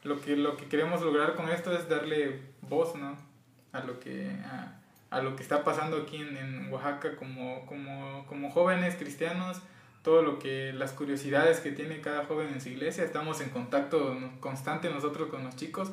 lo 0.03 0.21
que, 0.21 0.37
lo 0.37 0.57
que 0.57 0.67
queremos 0.67 1.03
lograr 1.03 1.35
con 1.35 1.49
esto 1.49 1.77
es 1.77 1.89
darle 1.89 2.41
voz, 2.63 2.95
¿no? 2.97 3.17
A 3.73 3.81
lo 3.81 4.01
que, 4.01 4.31
a, 4.45 4.81
a 5.11 5.23
lo 5.23 5.37
que 5.37 5.43
está 5.43 5.65
pasando 5.65 5.99
aquí 5.99 6.17
en, 6.17 6.37
en 6.37 6.73
Oaxaca 6.73 7.17
como, 7.17 7.65
como, 7.67 8.27
como 8.27 8.51
jóvenes 8.51 8.97
cristianos, 8.97 9.59
todo 10.03 10.23
lo 10.23 10.39
que, 10.39 10.73
las 10.73 10.93
curiosidades 10.93 11.61
que 11.61 11.71
tiene 11.71 12.01
cada 12.01 12.25
joven 12.25 12.49
en 12.49 12.61
su 12.61 12.71
iglesia, 12.71 13.05
estamos 13.05 13.41
en 13.41 13.51
contacto 13.51 14.19
constante 14.41 14.91
nosotros 14.91 15.29
con 15.29 15.45
los 15.45 15.55
chicos 15.55 15.93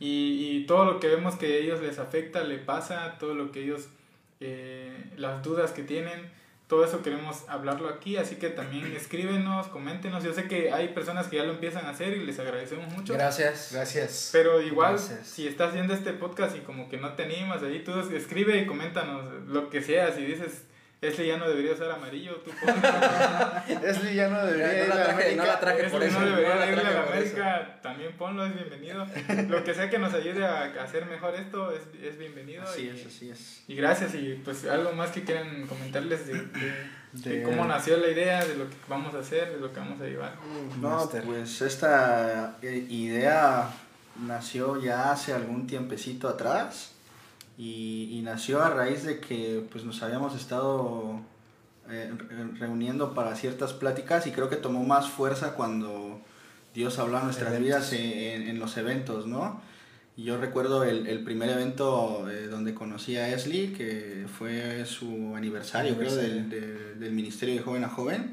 y, 0.00 0.56
y 0.56 0.66
todo 0.66 0.84
lo 0.84 1.00
que 1.00 1.08
vemos 1.08 1.36
que 1.36 1.46
a 1.46 1.56
ellos 1.56 1.80
les 1.80 1.98
afecta, 1.98 2.42
le 2.44 2.58
pasa, 2.58 3.18
todo 3.18 3.34
lo 3.34 3.52
que 3.52 3.62
ellos, 3.64 3.88
eh, 4.40 5.12
las 5.16 5.42
dudas 5.42 5.72
que 5.72 5.82
tienen, 5.82 6.30
todo 6.72 6.86
eso 6.86 7.02
queremos 7.02 7.44
hablarlo 7.48 7.86
aquí, 7.86 8.16
así 8.16 8.36
que 8.36 8.48
también 8.48 8.86
escríbenos, 8.96 9.66
coméntenos, 9.66 10.24
yo 10.24 10.32
sé 10.32 10.44
que 10.48 10.72
hay 10.72 10.88
personas 10.88 11.28
que 11.28 11.36
ya 11.36 11.44
lo 11.44 11.52
empiezan 11.52 11.84
a 11.84 11.90
hacer 11.90 12.16
y 12.16 12.24
les 12.24 12.38
agradecemos 12.38 12.90
mucho. 12.94 13.12
Gracias. 13.12 13.68
Gracias. 13.74 14.30
Pero 14.32 14.58
igual, 14.62 14.94
Gracias. 14.94 15.26
si 15.26 15.46
estás 15.46 15.74
viendo 15.74 15.92
este 15.92 16.14
podcast 16.14 16.56
y 16.56 16.60
como 16.60 16.88
que 16.88 16.96
no 16.96 17.12
te 17.12 17.24
animas 17.24 17.62
ahí, 17.62 17.84
tú 17.84 17.92
escribe 18.14 18.56
y 18.56 18.64
coméntanos 18.64 19.46
lo 19.48 19.68
que 19.68 19.82
sea. 19.82 20.14
Si 20.14 20.24
dices, 20.24 20.64
este 21.02 21.26
ya 21.26 21.36
no 21.36 21.48
debería 21.48 21.72
usar 21.72 21.90
amarillo, 21.90 22.36
tú 22.36 22.50
ya 24.14 24.28
no 24.28 24.46
debería 24.46 24.72
Ya, 24.72 24.82
ir 24.84 24.88
no 24.88 24.94
la 24.94 25.00
a 25.02 25.04
traje, 25.04 25.12
América. 25.12 25.42
no 25.42 25.46
la 25.48 25.60
traje 25.60 25.78
Este 25.80 25.90
por 25.90 26.02
eso. 26.04 26.20
no 26.20 26.26
debería 26.26 26.48
no 26.54 26.60
la 26.60 26.66
irle 26.66 26.78
a 26.78 26.82
traje 26.82 26.94
la 26.98 27.04
por 27.06 27.16
eso. 27.16 27.36
América, 27.42 27.80
también 27.82 28.12
ponlo, 28.16 28.46
es 28.46 28.54
bienvenido. 28.54 29.06
Lo 29.48 29.64
que 29.64 29.74
sea 29.74 29.90
que 29.90 29.98
nos 29.98 30.14
ayude 30.14 30.46
a 30.46 30.64
hacer 30.82 31.06
mejor 31.06 31.34
esto 31.34 31.72
es, 31.72 31.82
es 32.02 32.18
bienvenido. 32.18 32.62
Así 32.62 32.82
y, 32.82 32.88
es, 32.90 33.06
así 33.06 33.30
es. 33.30 33.62
y 33.68 33.74
gracias. 33.74 34.14
Y 34.14 34.40
pues 34.44 34.64
algo 34.66 34.92
más 34.92 35.10
que 35.10 35.24
quieran 35.24 35.66
comentarles 35.66 36.26
de, 36.26 36.34
de- 36.34 37.02
de 37.12 37.30
De- 37.38 37.42
cómo 37.42 37.64
nació 37.66 37.96
la 37.98 38.08
idea, 38.08 38.44
de 38.44 38.54
lo 38.56 38.70
que 38.70 38.76
vamos 38.88 39.14
a 39.14 39.18
hacer, 39.18 39.52
de 39.52 39.60
lo 39.60 39.72
que 39.72 39.80
vamos 39.80 40.00
a 40.00 40.04
llevar. 40.04 40.32
No, 40.80 40.88
Master. 40.90 41.22
pues 41.24 41.60
esta 41.60 42.56
eh, 42.62 42.86
idea 42.88 43.68
nació 44.24 44.80
ya 44.80 45.12
hace 45.12 45.32
algún 45.34 45.66
tiempecito 45.66 46.28
atrás 46.28 46.92
y, 47.58 48.08
y 48.12 48.22
nació 48.22 48.62
a 48.62 48.70
raíz 48.70 49.04
de 49.04 49.20
que 49.20 49.64
pues 49.70 49.84
nos 49.84 50.02
habíamos 50.02 50.34
estado 50.34 51.20
eh, 51.90 52.10
re- 52.28 52.58
reuniendo 52.58 53.14
para 53.14 53.34
ciertas 53.36 53.72
pláticas 53.72 54.26
y 54.26 54.30
creo 54.32 54.48
que 54.48 54.56
tomó 54.56 54.84
más 54.84 55.08
fuerza 55.10 55.54
cuando 55.54 56.20
Dios 56.74 56.98
habló 56.98 57.18
a 57.18 57.22
nuestras 57.24 57.50
Eventos. 57.54 57.90
vidas 57.90 57.92
en, 57.92 58.42
en 58.48 58.58
los 58.58 58.76
eventos, 58.76 59.26
¿no? 59.26 59.60
Y 60.16 60.24
yo 60.24 60.38
recuerdo 60.38 60.84
el, 60.84 61.06
el 61.06 61.24
primer 61.24 61.48
evento 61.50 62.30
eh, 62.30 62.46
donde 62.46 62.74
conocí 62.74 63.16
a 63.16 63.28
Esli, 63.34 63.68
que 63.68 64.26
fue 64.38 64.84
su 64.84 65.34
aniversario, 65.34 65.96
creo, 65.96 66.14
del, 66.14 66.50
del- 66.50 67.00
del 67.00 67.12
Ministerio 67.12 67.54
de 67.54 67.60
Joven 67.62 67.84
a 67.84 67.88
Joven. 67.88 68.30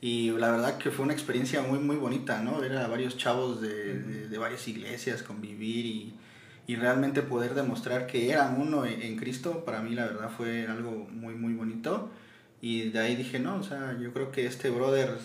Y 0.00 0.30
la 0.30 0.50
verdad 0.50 0.78
que 0.78 0.90
fue 0.90 1.04
una 1.04 1.12
experiencia 1.12 1.60
muy, 1.62 1.78
muy 1.80 1.96
bonita, 1.96 2.40
¿no? 2.42 2.60
Ver 2.60 2.76
a 2.78 2.86
varios 2.88 3.16
chavos 3.18 3.60
de, 3.60 3.98
de- 4.00 4.28
de 4.28 4.38
varias 4.38 4.66
iglesias 4.68 5.22
convivir 5.22 5.84
y, 5.86 6.14
y 6.68 6.76
realmente 6.76 7.22
poder 7.22 7.54
demostrar 7.54 8.06
que 8.06 8.30
eran 8.30 8.60
uno 8.60 8.84
en, 8.86 9.02
en 9.02 9.16
Cristo, 9.16 9.64
para 9.64 9.80
mí 9.82 9.94
la 9.96 10.04
verdad 10.06 10.30
fue 10.30 10.66
algo 10.68 11.08
muy, 11.10 11.34
muy 11.34 11.54
bonito. 11.54 12.10
Y 12.60 12.90
de 12.90 12.98
ahí 13.00 13.16
dije, 13.16 13.38
no, 13.40 13.56
o 13.56 13.62
sea, 13.64 13.96
yo 14.00 14.12
creo 14.12 14.30
que 14.30 14.46
este 14.46 14.68
brother 14.70 15.16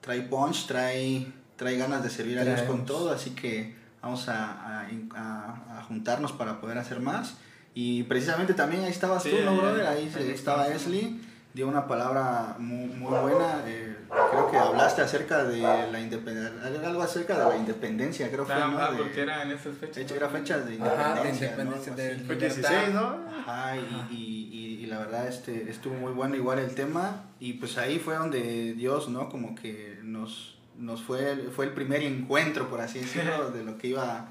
trae 0.00 0.22
punch, 0.22 0.66
trae, 0.66 1.26
trae 1.56 1.76
ganas 1.76 2.02
de 2.02 2.10
servir 2.10 2.38
a 2.38 2.44
Dios 2.44 2.62
con 2.62 2.86
todo, 2.86 3.12
así 3.12 3.30
que 3.30 3.74
vamos 4.02 4.28
a, 4.28 4.52
a- 4.52 4.88
a- 5.14 5.78
a 5.78 5.82
juntarnos 5.84 6.32
para 6.32 6.60
poder 6.60 6.78
hacer 6.78 7.00
más. 7.00 7.36
Y 7.74 8.04
precisamente 8.04 8.54
también 8.54 8.82
ahí 8.84 8.90
estabas 8.90 9.22
Sí, 9.22 9.30
tú, 9.30 9.44
¿no, 9.44 9.54
brother? 9.56 9.86
ahí 9.86 10.10
Ahí 10.16 10.30
estaba. 10.30 10.68
Esli. 10.68 11.20
Dio 11.56 11.66
una 11.68 11.86
palabra 11.86 12.54
muy, 12.58 12.86
muy 12.88 13.18
buena. 13.18 13.62
eh, 13.66 13.96
creo 14.30 14.50
que 14.50 14.58
hablaste 14.58 15.00
acerca 15.00 15.42
de 15.44 15.58
la 15.90 15.98
independencia, 15.98 16.86
algo 16.86 17.02
acerca 17.02 17.38
de 17.38 17.48
la 17.48 17.56
independencia, 17.56 18.30
creo 18.30 18.46
que 18.46 18.52
Ah, 18.52 18.68
¿no? 18.70 18.78
ah, 18.78 18.90
De- 18.92 18.98
porque 18.98 19.22
era 19.22 19.42
en 19.42 19.52
esas 19.52 19.74
fechas. 19.78 19.96
hecho, 19.96 20.14
era 20.16 20.28
fecha 20.28 20.58
de 20.58 20.74
Ajá, 20.82 21.22
de 21.22 21.30
independencia. 21.30 21.46
independencia, 21.48 21.92
¿no? 21.92 21.96
de 21.96 22.08
Algo 22.10 22.14
así. 22.18 22.26
Fue 22.26 22.34
libertad. 22.36 22.70
16, 22.70 22.94
¿no? 22.94 23.20
Ajá, 23.40 23.76
y, 23.76 24.14
y, 24.14 24.48
y, 24.52 24.84
y 24.84 24.86
la 24.86 24.98
verdad 24.98 25.26
este, 25.28 25.70
estuvo 25.70 25.94
muy 25.94 26.12
bueno 26.12 26.36
igual 26.36 26.58
el 26.58 26.74
tema 26.74 27.22
y 27.40 27.54
pues 27.54 27.78
ahí 27.78 27.98
fue 27.98 28.16
donde 28.16 28.74
Dios, 28.74 29.08
¿no? 29.08 29.30
Como 29.30 29.54
que 29.54 29.98
nos, 30.02 30.58
nos 30.76 31.02
fue, 31.02 31.36
fue 31.56 31.64
el 31.64 31.72
primer 31.72 32.02
encuentro, 32.02 32.68
por 32.68 32.82
así 32.82 32.98
decirlo, 32.98 33.50
de 33.56 33.64
lo 33.64 33.78
que 33.78 33.86
iba 33.88 34.02
a, 34.02 34.28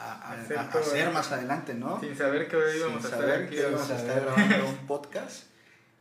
a- 0.00 0.12
a- 0.12 0.32
Hacer 0.32 0.58
a 0.58 0.68
todo 0.70 0.82
hacer 0.82 1.12
más 1.12 1.30
adelante, 1.30 1.72
¿no? 1.72 2.00
Sin 2.00 2.16
saber 2.18 2.48
que 2.48 2.56
hoy 2.56 2.76
íbamos 2.78 3.00
Sin 3.02 3.12
a 3.12 3.14
estar 3.14 3.20
saber 3.20 3.44
aquí. 3.46 3.54
que 3.54 3.60
íbamos 3.62 3.90
a 3.90 3.96
estar 3.96 4.20
grabando 4.22 4.66
un 4.68 4.86
podcast. 4.88 5.44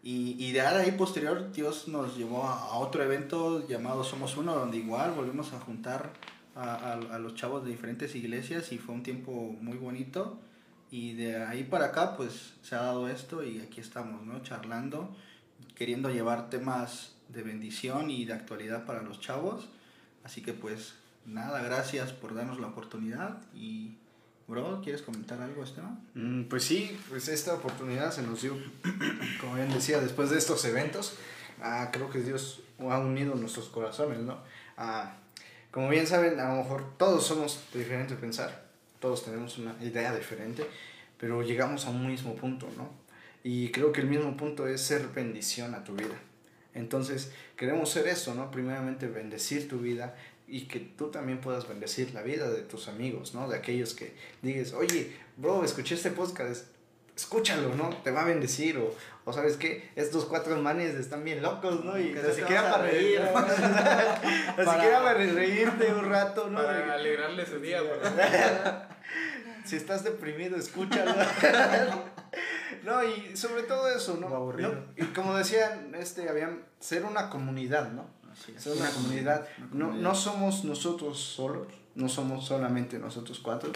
Y, 0.04 0.36
y 0.38 0.52
de 0.52 0.60
ahí 0.62 0.92
posterior 0.92 1.52
Dios 1.54 1.88
nos 1.88 2.18
llevó 2.18 2.44
a, 2.44 2.78
otro 2.78 3.02
evento 3.04 3.66
llamado 3.68 4.04
Somos 4.04 4.36
Uno, 4.36 4.54
donde 4.54 4.78
igual 4.78 5.12
volvimos 5.14 5.54
a 5.54 5.60
juntar 5.62 6.12
a, 6.56 6.76
a- 6.76 6.94
a 7.16 7.20
los 7.20 7.36
chavos 7.36 7.64
de 7.64 7.72
diferentes 7.72 8.14
iglesias 8.16 8.72
y 8.74 8.78
fue 8.78 8.94
un 8.96 9.04
tiempo 9.04 9.32
muy 9.62 9.78
bonito. 9.78 10.40
Y 10.92 11.14
de 11.14 11.38
ahí 11.44 11.64
para 11.64 11.86
acá 11.86 12.16
pues 12.18 12.54
se 12.62 12.76
ha 12.76 12.82
dado 12.82 13.08
esto 13.10 13.44
y 13.44 13.62
aquí 13.62 13.80
estamos, 13.80 14.24
¿no? 14.26 14.44
Charlando, 14.44 15.16
queriendo 15.74 16.10
llevar 16.12 16.50
temas 16.50 17.14
de 17.30 17.42
bendición 17.42 18.12
y 18.12 18.26
de 18.26 18.34
actualidad 18.34 18.86
para 18.86 19.02
los 19.02 19.20
chavos. 19.22 19.70
Así 20.24 20.42
que 20.42 20.54
pues 20.54 20.96
nada, 21.26 21.62
gracias 21.64 22.12
por 22.12 22.36
darnos 22.36 22.60
la 22.60 22.68
oportunidad 22.68 23.42
y... 23.56 23.96
Bro, 24.48 24.82
¿quieres 24.84 25.02
comentar 25.02 25.42
algo, 25.42 25.64
Esteban? 25.64 26.00
Mm, 26.16 26.44
Pues 26.44 26.64
sí, 26.64 26.98
pues 27.10 27.28
esta 27.30 27.54
oportunidad 27.54 28.12
se 28.12 28.24
nos 28.24 28.42
dio, 28.42 28.56
como 29.40 29.56
bien 29.56 29.72
decía, 29.72 30.00
después 30.02 30.30
de 30.30 30.38
estos 30.38 30.64
eventos, 30.66 31.16
ah, 31.62 31.90
creo 31.92 32.10
que 32.10 32.20
Dios 32.20 32.62
ha 32.80 33.00
unido 33.00 33.36
nuestros 33.36 33.70
corazones, 33.70 34.20
¿no? 34.20 34.38
Ah, 34.78 35.16
como 35.72 35.90
bien 35.90 36.06
saben, 36.08 36.40
a 36.40 36.50
lo 36.50 36.64
mejor 36.64 36.98
todos 36.98 37.26
somos 37.26 37.62
de 37.74 37.80
diferente 37.80 38.16
pensar, 38.16 38.66
todos 39.00 39.24
tenemos 39.24 39.58
una 39.58 39.76
idea 39.82 40.14
diferente, 40.16 40.66
pero 41.18 41.42
llegamos 41.42 41.86
a 41.86 41.90
un 41.90 42.06
mismo 42.06 42.36
punto, 42.36 42.68
¿no? 42.78 42.90
Y 43.44 43.72
creo 43.72 43.92
que 43.92 44.02
el 44.02 44.08
mismo 44.08 44.36
punto 44.38 44.68
es 44.68 44.82
ser 44.82 45.08
bendición 45.08 45.74
a 45.74 45.84
tu 45.84 45.96
vida. 45.96 46.16
Entonces, 46.74 47.32
queremos 47.56 47.90
ser 47.90 48.08
eso, 48.08 48.34
¿no? 48.36 48.52
Primeramente, 48.52 49.08
bendecir 49.08 49.68
tu 49.68 49.80
vida 49.80 50.16
y 50.54 50.68
que 50.68 50.80
tú 50.80 51.10
también 51.10 51.42
puedas 51.42 51.68
bendecir 51.68 52.14
la 52.14 52.22
vida 52.22 52.48
de 52.48 52.62
tus 52.62 52.88
amigos, 52.88 53.34
¿no? 53.34 53.50
De 53.50 53.58
aquellos 53.58 53.96
que 53.96 54.14
digas, 54.44 54.74
oye, 54.74 55.12
bro, 55.36 55.66
escuché 55.66 55.96
este 55.96 56.12
podcast, 56.12 56.68
escúchalo, 57.18 57.74
¿no? 57.74 57.90
Te 58.04 58.12
va 58.12 58.22
a 58.22 58.26
bendecir, 58.26 58.78
o, 58.78 58.94
o 59.26 59.34
sabes 59.34 59.58
qué, 59.58 59.90
estos 59.96 60.26
cuatro 60.26 60.56
manes 60.62 60.94
están 60.94 61.24
bien 61.24 61.42
locos, 61.42 61.84
¿no? 61.84 61.98
Y 61.98 62.14
ni 62.14 62.34
siquiera 62.36 62.70
para 62.70 62.84
reír, 62.84 63.20
¿no? 63.20 63.42
Ni 64.64 64.72
siquiera 64.72 65.02
para 65.02 65.14
reírte 65.16 65.92
un 65.92 66.08
rato, 66.08 66.48
¿no? 66.52 66.62
Para 66.62 66.94
alegrarle 66.94 67.48
su 67.48 67.60
día. 67.60 67.82
pues. 67.82 68.14
si 69.66 69.76
estás 69.76 70.04
deprimido, 70.04 70.56
escúchalo. 70.56 71.16
no, 72.84 73.04
y 73.04 73.36
sobre 73.36 73.64
todo 73.64 73.90
eso, 73.90 74.18
¿no? 74.18 74.28
Aburrido. 74.28 74.72
No, 74.72 75.04
Y 75.04 75.08
como 75.14 75.36
decían, 75.36 75.96
este, 75.96 76.30
habían, 76.30 76.64
ser 76.80 77.06
una 77.06 77.32
comunidad, 77.32 77.92
¿no? 77.92 78.22
Es. 78.56 78.64
Ser 78.64 78.78
una 78.78 78.90
comunidad. 78.90 79.48
Una 79.72 79.86
No, 79.88 79.94
no 79.94 80.16
somos 80.16 80.64
nosotros 80.66 81.20
solos, 81.20 81.68
no 81.96 82.10
somos 82.10 82.46
solamente 82.46 83.00
nosotros 83.00 83.40
cuatro, 83.40 83.72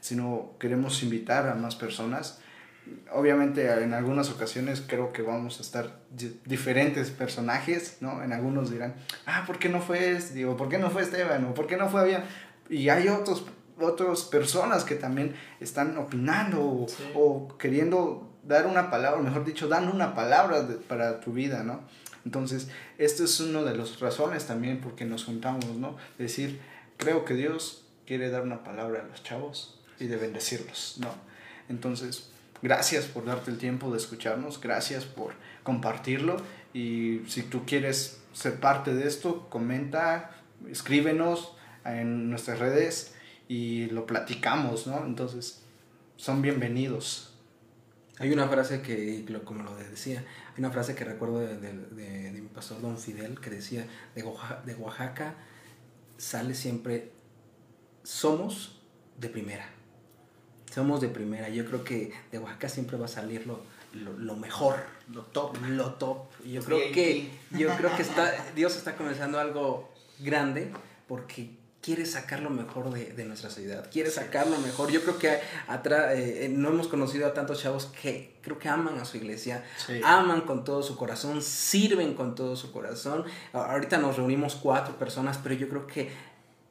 sino 0.00 0.52
queremos 0.58 1.02
invitar 1.02 1.48
a 1.48 1.54
más 1.54 1.76
personas. 1.76 2.40
Obviamente 3.12 3.68
en 3.82 3.94
algunas 3.94 4.30
ocasiones 4.30 4.80
creo 4.86 5.12
que 5.12 5.22
vamos 5.22 5.58
a 5.58 5.62
estar 5.62 5.98
di- 6.10 6.38
diferentes 6.44 7.10
personajes, 7.10 7.96
¿no? 8.00 8.22
En 8.22 8.32
algunos 8.32 8.70
dirán, 8.70 8.94
ah, 9.26 9.42
¿por 9.46 9.58
qué 9.58 9.68
no 9.68 9.80
fue 9.80 10.12
este? 10.12 10.34
Digo, 10.34 10.56
¿por 10.56 10.68
qué 10.68 10.78
no 10.78 10.90
fue 10.90 11.02
Esteban? 11.02 11.44
¿O 11.46 11.54
por 11.54 11.66
qué 11.66 11.76
no 11.76 11.88
fue 11.88 12.00
Avian? 12.02 12.24
Y 12.70 12.88
hay 12.88 13.08
otros, 13.08 13.44
otras 13.80 14.22
personas 14.22 14.84
que 14.84 14.94
también 14.94 15.34
están 15.58 15.98
opinando 15.98 16.60
o, 16.64 16.86
Sí. 16.88 17.02
o 17.16 17.48
queriendo 17.58 18.32
dar 18.44 18.66
una 18.68 18.88
palabra, 18.88 19.20
mejor 19.20 19.44
dicho, 19.44 19.66
dando 19.66 19.92
una 19.92 20.14
palabra 20.14 20.62
de- 20.62 20.76
para 20.76 21.18
tu 21.18 21.32
vida, 21.32 21.64
¿no? 21.64 21.80
Entonces, 22.26 22.66
esto 22.98 23.22
es 23.22 23.38
uno 23.38 23.62
de 23.62 23.76
las 23.76 24.00
razones 24.00 24.48
también 24.48 24.80
por 24.80 24.96
que 24.96 25.04
nos 25.04 25.24
juntamos, 25.24 25.76
¿no? 25.76 25.96
Decir, 26.18 26.58
creo 26.96 27.24
que 27.24 27.34
Dios 27.34 27.84
quiere 28.04 28.30
dar 28.30 28.42
una 28.42 28.64
palabra 28.64 29.02
a 29.02 29.06
los 29.06 29.22
chavos 29.22 29.78
y 30.00 30.08
de 30.08 30.16
bendecirlos, 30.16 30.96
¿no? 30.98 31.14
Entonces, 31.68 32.30
gracias 32.62 33.04
por 33.04 33.26
darte 33.26 33.52
el 33.52 33.58
tiempo 33.58 33.92
de 33.92 33.98
escucharnos, 33.98 34.60
gracias 34.60 35.04
por 35.04 35.34
compartirlo 35.62 36.38
y 36.74 37.20
si 37.28 37.44
tú 37.44 37.64
quieres 37.64 38.18
ser 38.32 38.58
parte 38.58 38.92
de 38.92 39.06
esto, 39.06 39.48
comenta, 39.48 40.32
escríbenos 40.68 41.52
en 41.84 42.28
nuestras 42.28 42.58
redes 42.58 43.14
y 43.46 43.86
lo 43.90 44.04
platicamos, 44.04 44.88
¿no? 44.88 45.06
Entonces, 45.06 45.62
son 46.16 46.42
bienvenidos. 46.42 47.35
Hay 48.18 48.32
una 48.32 48.48
frase 48.48 48.80
que, 48.80 49.24
como 49.44 49.62
lo 49.62 49.74
decía, 49.76 50.20
hay 50.20 50.58
una 50.58 50.70
frase 50.70 50.94
que 50.94 51.04
recuerdo 51.04 51.38
de, 51.40 51.56
de- 51.58 51.72
de- 51.72 52.30
de 52.32 52.40
mi 52.40 52.48
pastor 52.48 52.80
Don 52.80 52.96
Fidel 52.98 53.38
que 53.40 53.50
decía, 53.50 53.86
de 54.14 54.22
Oaxaca, 54.22 54.62
de 54.64 54.74
Oaxaca 54.74 55.34
sale 56.16 56.54
siempre, 56.54 57.10
somos 58.02 58.80
de 59.18 59.28
primera. 59.28 59.68
Somos 60.72 61.00
de 61.00 61.08
primera. 61.08 61.48
Yo 61.48 61.64
creo 61.66 61.84
que 61.84 62.12
de 62.32 62.38
Oaxaca 62.38 62.68
siempre 62.68 62.96
va 62.96 63.04
a 63.06 63.08
salir 63.08 63.46
lo, 63.46 63.60
lo, 63.92 64.12
lo 64.14 64.36
mejor, 64.36 64.76
lo 65.12 65.22
top, 65.22 65.56
lo 65.68 65.94
top. 65.94 66.26
Yo 66.44 66.62
creo 66.62 66.78
que, 66.92 67.30
yo 67.52 67.68
creo 67.76 67.94
que 67.96 68.02
está, 68.02 68.32
Dios 68.54 68.76
está 68.76 68.96
comenzando 68.96 69.38
algo 69.38 69.92
grande 70.20 70.72
porque 71.06 71.50
quiere 71.86 72.04
sacar 72.04 72.40
lo 72.40 72.50
mejor 72.50 72.92
de, 72.92 73.12
de 73.12 73.24
nuestra 73.24 73.48
sociedad, 73.48 73.88
quiere 73.92 74.10
sacar 74.10 74.48
lo 74.48 74.58
mejor. 74.58 74.90
Yo 74.90 75.00
creo 75.02 75.18
que 75.18 75.38
atrás, 75.68 76.14
eh, 76.16 76.48
no 76.52 76.70
hemos 76.70 76.88
conocido 76.88 77.28
a 77.28 77.32
tantos 77.32 77.62
chavos 77.62 77.86
que 78.02 78.34
creo 78.42 78.58
que 78.58 78.68
aman 78.68 78.98
a 78.98 79.04
su 79.04 79.16
iglesia, 79.18 79.62
Sí. 79.86 80.00
aman 80.04 80.40
con 80.40 80.64
todo 80.64 80.82
su 80.82 80.96
corazón, 80.96 81.40
sirven 81.42 82.14
con 82.14 82.34
todo 82.34 82.56
su 82.56 82.72
corazón. 82.72 83.24
Ahorita 83.52 83.98
nos 83.98 84.16
reunimos 84.16 84.56
cuatro 84.56 84.98
personas, 84.98 85.38
pero 85.40 85.54
yo 85.54 85.68
creo 85.68 85.86
que 85.86 86.10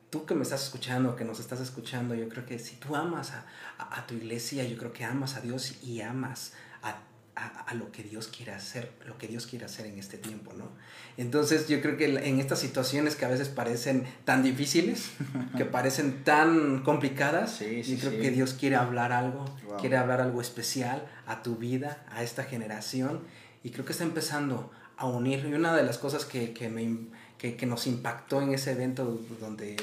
tú 0.10 0.26
que 0.26 0.36
me 0.36 0.44
estás 0.44 0.66
escuchando, 0.66 1.16
que 1.16 1.24
nos 1.24 1.40
estás 1.40 1.62
escuchando, 1.62 2.14
yo 2.14 2.28
creo 2.28 2.46
que 2.46 2.60
si 2.60 2.76
tú 2.76 2.94
amas 2.96 3.32
a, 3.32 3.46
a- 3.78 4.00
a 4.00 4.06
tu 4.08 4.16
iglesia, 4.16 4.66
yo 4.66 4.78
creo 4.78 4.92
que 4.92 5.06
amas 5.06 5.36
a 5.38 5.42
Dios 5.42 5.82
y 5.82 6.02
amas 6.02 6.52
a, 6.84 6.98
a- 7.36 7.62
a 7.68 7.74
lo 7.74 7.92
que 7.92 8.02
Dios 8.04 8.28
quiere 8.28 8.52
hacer, 8.54 8.92
lo 9.06 9.18
que 9.18 9.28
Dios 9.28 9.46
quiere 9.48 9.66
hacer 9.66 9.86
en 9.88 10.00
este 10.00 10.18
tiempo, 10.18 10.54
¿no? 10.58 10.70
Entonces 11.18 11.68
yo 11.68 11.82
creo 11.82 11.98
que 11.98 12.06
en 12.06 12.40
estas 12.40 12.60
situaciones 12.60 13.16
que 13.16 13.26
a 13.26 13.28
veces 13.30 13.50
parecen 13.50 14.06
tan 14.26 14.44
difíciles, 14.44 15.10
que 15.58 15.66
parecen 15.66 16.24
tan 16.24 16.82
complicadas, 16.84 17.56
Sí, 17.58 17.84
sí, 17.84 17.96
yo 17.96 18.00
creo 18.00 18.12
sí. 18.14 18.18
que 18.20 18.32
Dios 18.32 18.54
quiere 18.54 18.76
hablar 18.76 19.12
algo, 19.12 19.46
Wow. 19.68 19.78
quiere 19.78 19.98
hablar 19.98 20.22
algo 20.22 20.42
especial 20.42 21.06
a 21.26 21.42
tu 21.44 21.56
vida, 21.58 22.06
a 22.10 22.24
esta 22.24 22.44
generación, 22.44 23.22
y 23.64 23.72
creo 23.72 23.86
que 23.86 23.92
está 23.94 24.04
empezando 24.04 24.72
a 24.98 25.06
unir. 25.08 25.46
Y 25.50 25.54
una 25.54 25.76
de 25.76 25.84
las 25.84 25.98
cosas 25.98 26.24
que, 26.26 26.54
que, 26.54 26.70
me, 26.70 26.98
que, 27.38 27.56
que 27.58 27.66
nos 27.66 27.88
impactó 27.88 28.42
en 28.42 28.54
ese 28.54 28.72
evento 28.72 29.20
donde 29.42 29.76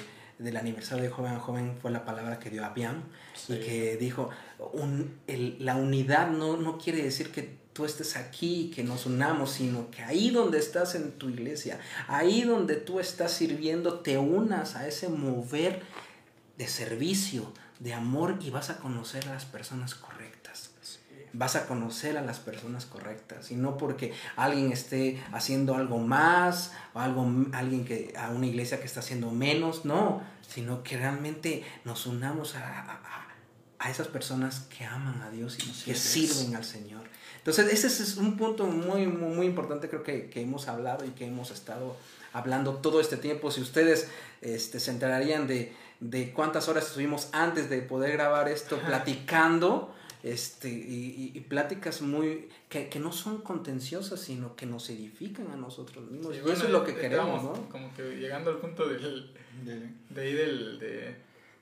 del 0.43 0.57
aniversario 0.57 1.05
de 1.05 1.11
Joven 1.11 1.33
a 1.35 1.41
Joven 1.41 1.77
fue 1.81 1.91
la 1.91 2.05
palabra 2.05 2.39
que 2.39 2.51
dio 2.51 2.65
Abiam 2.65 3.03
Sí. 3.35 3.55
y 3.55 3.61
que 3.61 3.97
dijo, 3.97 4.31
un- 4.73 5.19
el- 5.27 5.57
la 5.65 5.77
unidad 5.77 6.31
no, 6.31 6.57
no 6.57 6.79
quiere 6.79 7.03
decir 7.03 7.31
que 7.33 7.61
tú 7.73 7.85
estés 7.87 8.17
aquí 8.17 8.67
y 8.67 8.71
que 8.71 8.85
nos 8.85 9.07
unamos, 9.07 9.53
sino 9.53 9.91
que 9.91 10.03
ahí 10.03 10.31
donde 10.31 10.59
estás 10.59 10.95
en 10.95 11.13
tu 11.13 11.31
iglesia, 11.31 11.81
ahí 12.07 12.43
donde 12.43 12.77
tú 12.77 13.01
estás 13.01 13.33
sirviendo, 13.33 14.01
te 14.01 14.19
unas 14.19 14.77
a 14.77 14.87
ese 14.87 15.09
mover 15.09 15.83
de 16.59 16.69
servicio, 16.69 17.51
de 17.81 17.95
amor 17.95 18.39
y 18.41 18.51
vas 18.51 18.69
a 18.71 18.77
conocer 18.79 19.27
a 19.29 19.33
las 19.35 19.45
personas 19.47 19.95
correctas. 19.95 20.69
Vas 21.35 21.57
a 21.57 21.67
conocer 21.67 22.19
a 22.19 22.23
las 22.23 22.41
personas 22.41 22.85
correctas 22.85 23.51
y 23.51 23.55
no 23.57 23.79
porque 23.79 24.13
alguien 24.37 24.71
esté 24.71 25.19
haciendo 25.33 25.75
algo 25.75 25.97
más 25.99 26.73
o 26.93 27.01
algo, 27.01 27.27
alguien 27.55 27.87
que 27.87 28.13
a 28.19 28.29
una 28.29 28.47
iglesia 28.47 28.81
que 28.81 28.85
está 28.85 29.01
haciendo 29.01 29.31
menos, 29.31 29.87
no, 29.87 30.21
sino 30.47 30.83
que 30.83 30.97
realmente 30.97 31.65
nos 31.85 32.07
unamos 32.07 32.55
a, 32.57 32.61
a- 32.81 33.29
a- 33.81 33.91
esas 33.91 34.07
personas 34.09 34.61
que 34.77 34.85
aman 34.85 35.21
a 35.23 35.31
Dios 35.31 35.59
y 35.59 35.71
Así 35.71 35.85
que 35.87 35.91
es. 35.93 35.99
sirven 35.99 36.55
al 36.55 36.65
Señor. 36.65 37.03
Entonces 37.39 37.73
ese 37.73 37.89
es 37.89 38.17
un 38.17 38.37
punto 38.37 38.67
muy, 38.67 39.09
muy, 39.09 39.35
muy 39.35 39.47
importante 39.47 39.89
creo 39.89 40.05
que, 40.05 40.31
que 40.31 40.41
hemos 40.43 40.69
hablado 40.69 41.05
y 41.05 41.11
que 41.11 41.27
hemos 41.27 41.51
estado 41.51 41.97
hablando 42.33 42.75
todo 42.77 43.01
este 43.01 43.17
tiempo. 43.17 43.51
Si 43.51 43.61
ustedes 43.61 44.07
este, 44.41 44.79
se 44.79 44.93
enterarían 44.93 45.49
de, 45.49 45.75
de 45.99 46.33
cuántas 46.33 46.69
horas 46.69 46.87
estuvimos 46.87 47.29
antes 47.33 47.69
de 47.69 47.83
poder 47.83 48.13
grabar 48.13 48.49
esto 48.49 48.79
platicando, 48.87 49.93
este, 50.23 50.69
y, 50.69 51.33
y- 51.35 51.39
y 51.39 51.41
pláticas 51.41 52.01
muy 52.03 52.49
que, 52.69 52.89
que 52.89 52.99
no 53.01 53.13
son 53.13 53.43
contenciosas, 53.43 54.21
sino 54.21 54.55
que 54.57 54.67
nos 54.67 54.89
edifican 54.91 55.51
a 55.51 55.57
nosotros 55.57 56.09
mismos. 56.11 56.33
Sí, 56.33 56.39
y 56.39 56.43
bueno, 56.43 56.57
eso 56.57 56.67
es 56.67 56.71
lo 56.73 56.85
que 56.85 56.95
queremos, 56.95 57.27
estábamos 57.37 57.59
¿no? 57.59 57.69
Como 57.69 57.95
que 57.95 58.03
llegando 58.19 58.51
al 58.51 58.59
punto 58.59 58.87
del, 58.89 59.33
de 60.11 60.21
ahí 60.23 60.33
del, 60.33 60.79
de, 60.79 61.17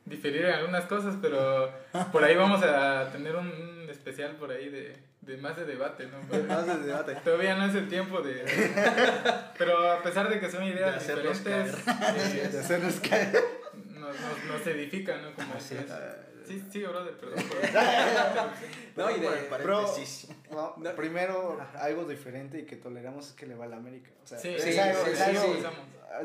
diferir 0.04 0.44
en 0.46 0.52
algunas 0.54 0.84
cosas, 0.86 1.16
pero 1.22 1.70
por 2.12 2.24
ahí 2.24 2.36
vamos 2.36 2.62
a 2.62 3.10
tener 3.12 3.36
un, 3.36 3.46
un 3.48 3.90
especial 3.90 4.36
por 4.36 4.50
ahí 4.50 4.68
de, 4.68 4.96
de 5.22 5.36
más 5.36 5.56
de 5.56 5.64
debate, 5.66 6.06
¿no? 6.08 6.18
Más 6.48 6.66
de 6.66 6.86
debate. 6.86 7.14
Todavía 7.24 7.54
no 7.56 7.64
es 7.66 7.74
el 7.74 7.88
tiempo 7.88 8.20
de... 8.22 8.44
Pero 9.58 9.92
a 9.92 10.02
pesar 10.02 10.28
de 10.30 10.40
que 10.40 10.50
son 10.50 10.64
ideas 10.64 11.06
De 11.06 11.14
diferentes, 11.14 11.42
De 11.86 12.42
eh, 12.56 12.60
hacernos 12.60 12.94
caer. 13.00 13.36
Nos, 14.12 14.20
nos, 14.20 14.58
nos 14.58 14.66
edifican, 14.66 15.22
¿no? 15.22 15.34
Como 15.34 15.54
Así 15.54 15.74
es. 15.76 15.84
Sí, 16.46 16.64
sí, 16.72 16.82
brother, 16.82 17.16
perdón. 17.16 17.44
por- 17.44 17.60
No, 18.96 19.16
y 19.16 19.20
de- 19.20 19.26
el 19.28 19.32
Pero, 19.50 19.82
paréntesis. 19.84 20.28
no, 20.50 20.74
primero, 20.96 21.60
algo 21.78 22.04
diferente 22.06 22.58
y 22.58 22.64
que 22.64 22.76
toleramos 22.76 23.28
es 23.28 23.32
que 23.34 23.46
le 23.46 23.54
va 23.54 23.66
a 23.66 23.68
la 23.68 23.76
América. 23.76 24.10
O 24.24 24.26
sea, 24.26 24.38
Sí, 24.38 24.56
sí, 24.58 24.76
algo- 24.78 25.04
sí, 25.14 25.22
algo- 25.22 25.42
sí. 25.54 25.62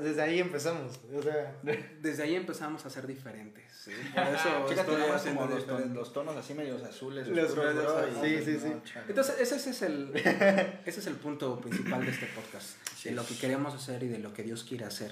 Desde 0.02 0.21
ahí 0.24 0.39
empezamos. 0.39 1.00
O 1.15 1.21
sea, 1.21 1.56
Desde 2.02 2.24
ahí 2.24 2.36
empezamos 2.36 2.84
a 2.88 2.89
ser 2.89 3.06
diferentes. 3.06 3.63
¿sí? 3.71 3.91
Por 4.15 4.24
eso 4.24 4.82
estoy 4.82 5.34
como 5.36 5.45
los, 5.45 5.67
ton- 5.67 5.93
los 5.93 6.12
tonos 6.12 6.36
así 6.36 6.56
medios 6.56 6.82
azules. 6.82 7.28
Los 7.28 7.52
y- 7.52 8.26
sí, 8.26 8.43
sí, 8.45 8.60
sí. 8.60 8.74
Entonces, 9.08 9.36
ese, 9.39 9.58
ese 9.58 9.69
es 9.69 9.82
el, 9.84 10.12
ese 10.86 11.00
es 11.02 11.06
el 11.08 11.15
punto 11.15 11.60
principal 11.62 12.04
de 12.04 12.12
este 12.12 12.26
podcast. 12.28 12.78
Sí. 12.98 13.10
De 13.10 13.15
lo 13.15 13.24
que 13.28 13.38
queremos 13.38 13.76
hacer 13.76 14.02
y 14.02 14.08
de 14.08 14.17
lo 14.17 14.34
que 14.34 14.41
Dios 14.41 14.63
quiere 14.63 14.86
hacer. 14.86 15.12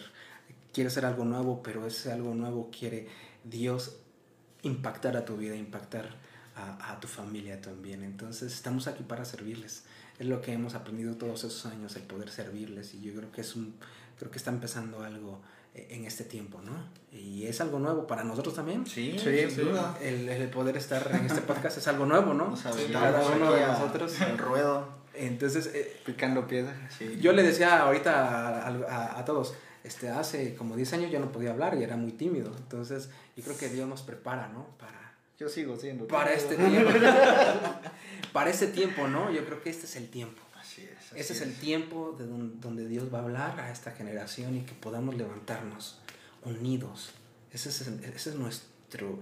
Quiere 0.74 0.88
hacer 0.90 1.06
algo 1.06 1.24
nuevo, 1.26 1.62
pero 1.64 1.86
ese 1.86 2.12
algo 2.12 2.34
nuevo 2.34 2.70
quiere 2.78 3.08
Dios 3.44 3.98
impactar 4.64 5.18
a 5.18 5.26
tu 5.26 5.38
vida, 5.38 5.56
impactar 5.56 6.10
a, 6.56 6.92
a 6.94 7.00
tu 7.00 7.08
familia 7.08 7.62
también. 7.62 8.04
Entonces, 8.04 8.54
estamos 8.54 8.88
aquí 8.88 9.04
para 9.04 9.26
servirles. 9.26 9.84
Es 10.20 10.28
lo 10.28 10.42
que 10.42 10.54
hemos 10.54 10.76
aprendido 10.76 11.16
todos 11.16 11.44
esos 11.44 11.66
años, 11.66 11.96
el 11.96 12.04
poder 12.04 12.30
servirles. 12.30 12.94
Y 12.94 13.02
yo 13.02 13.14
creo 13.14 13.32
que 13.32 13.42
es 13.42 13.56
un, 13.56 13.76
creo 14.18 14.32
que 14.32 14.38
está 14.38 14.52
empezando 14.52 15.04
algo 15.04 15.42
eh, 15.74 15.88
en 15.92 16.06
este 16.06 16.24
tiempo, 16.24 16.62
¿no? 16.62 16.72
Y 17.12 17.46
es 17.46 17.60
algo 17.62 17.80
nuevo 17.80 18.06
para 18.08 18.24
nosotros 18.24 18.56
también. 18.56 18.86
Sí, 18.86 19.16
Sí, 19.18 19.50
sin 19.50 19.66
duda. 19.66 19.98
El, 20.02 20.30
el 20.30 20.50
poder 20.50 20.78
estar 20.78 21.08
en 21.14 21.26
este 21.26 21.42
podcast 21.42 21.78
es 21.80 21.88
algo 21.88 22.06
nuevo, 22.06 22.34
¿no? 22.34 22.56
Sí, 22.56 22.64
cada 22.92 23.28
uno 23.36 23.52
de 23.52 23.64
a- 23.64 23.68
nosotros. 23.70 24.22
al 24.22 24.38
ruedo. 24.38 24.88
Entonces, 25.16 25.68
eh, 25.74 26.00
picando 26.06 26.48
piedra. 26.48 26.90
Sí. 26.98 27.18
yo 27.22 27.34
le 27.34 27.44
decía 27.44 27.80
ahorita 27.82 28.66
a, 28.66 28.68
a- 28.68 29.20
a 29.20 29.26
todos, 29.26 29.54
este, 29.84 30.10
hace 30.10 30.56
como 30.56 30.76
10 30.76 30.93
años 30.93 31.12
yo 31.12 31.19
no 31.19 31.32
podía 31.32 31.52
hablar 31.52 31.78
y 31.78 31.84
era 31.84 31.96
muy 31.98 32.12
tímido. 32.12 32.56
Entonces, 32.58 33.10
yo 33.36 33.43
creo 33.43 33.58
que 33.58 33.69
Dios 33.69 33.88
nos 33.88 34.02
prepara, 34.02 34.48
¿no? 34.48 34.65
Para, 34.78 35.13
Yo 35.39 35.50
sigo 35.50 35.78
siendo. 35.78 36.08
para 36.08 36.34
este 36.34 36.56
tiempo. 36.56 36.89
para 38.34 38.50
este 38.50 38.67
tiempo, 38.67 39.08
¿no? 39.08 39.32
Yo 39.32 39.46
creo 39.46 39.62
que 39.62 39.69
este 39.69 39.86
es 39.86 39.96
el 39.96 40.10
tiempo. 40.10 40.41
Así 40.60 40.84
es. 40.84 40.98
así 41.12 41.19
Ese 41.19 41.34
es 41.34 41.41
el 41.41 41.56
tiempo 41.56 42.15
de 42.17 42.26
don- 42.26 42.60
donde 42.62 42.88
Dios 42.88 43.13
va 43.13 43.19
a 43.19 43.24
hablar 43.24 43.60
a 43.60 43.72
esta 43.72 43.91
generación 43.91 44.56
y 44.56 44.62
que 44.62 44.74
podamos 44.74 45.15
levantarnos 45.15 46.00
unidos. 46.43 47.12
Ese 47.52 47.69
es, 47.69 47.82
ese 47.82 48.30
es 48.30 48.36
nuestro 48.36 49.19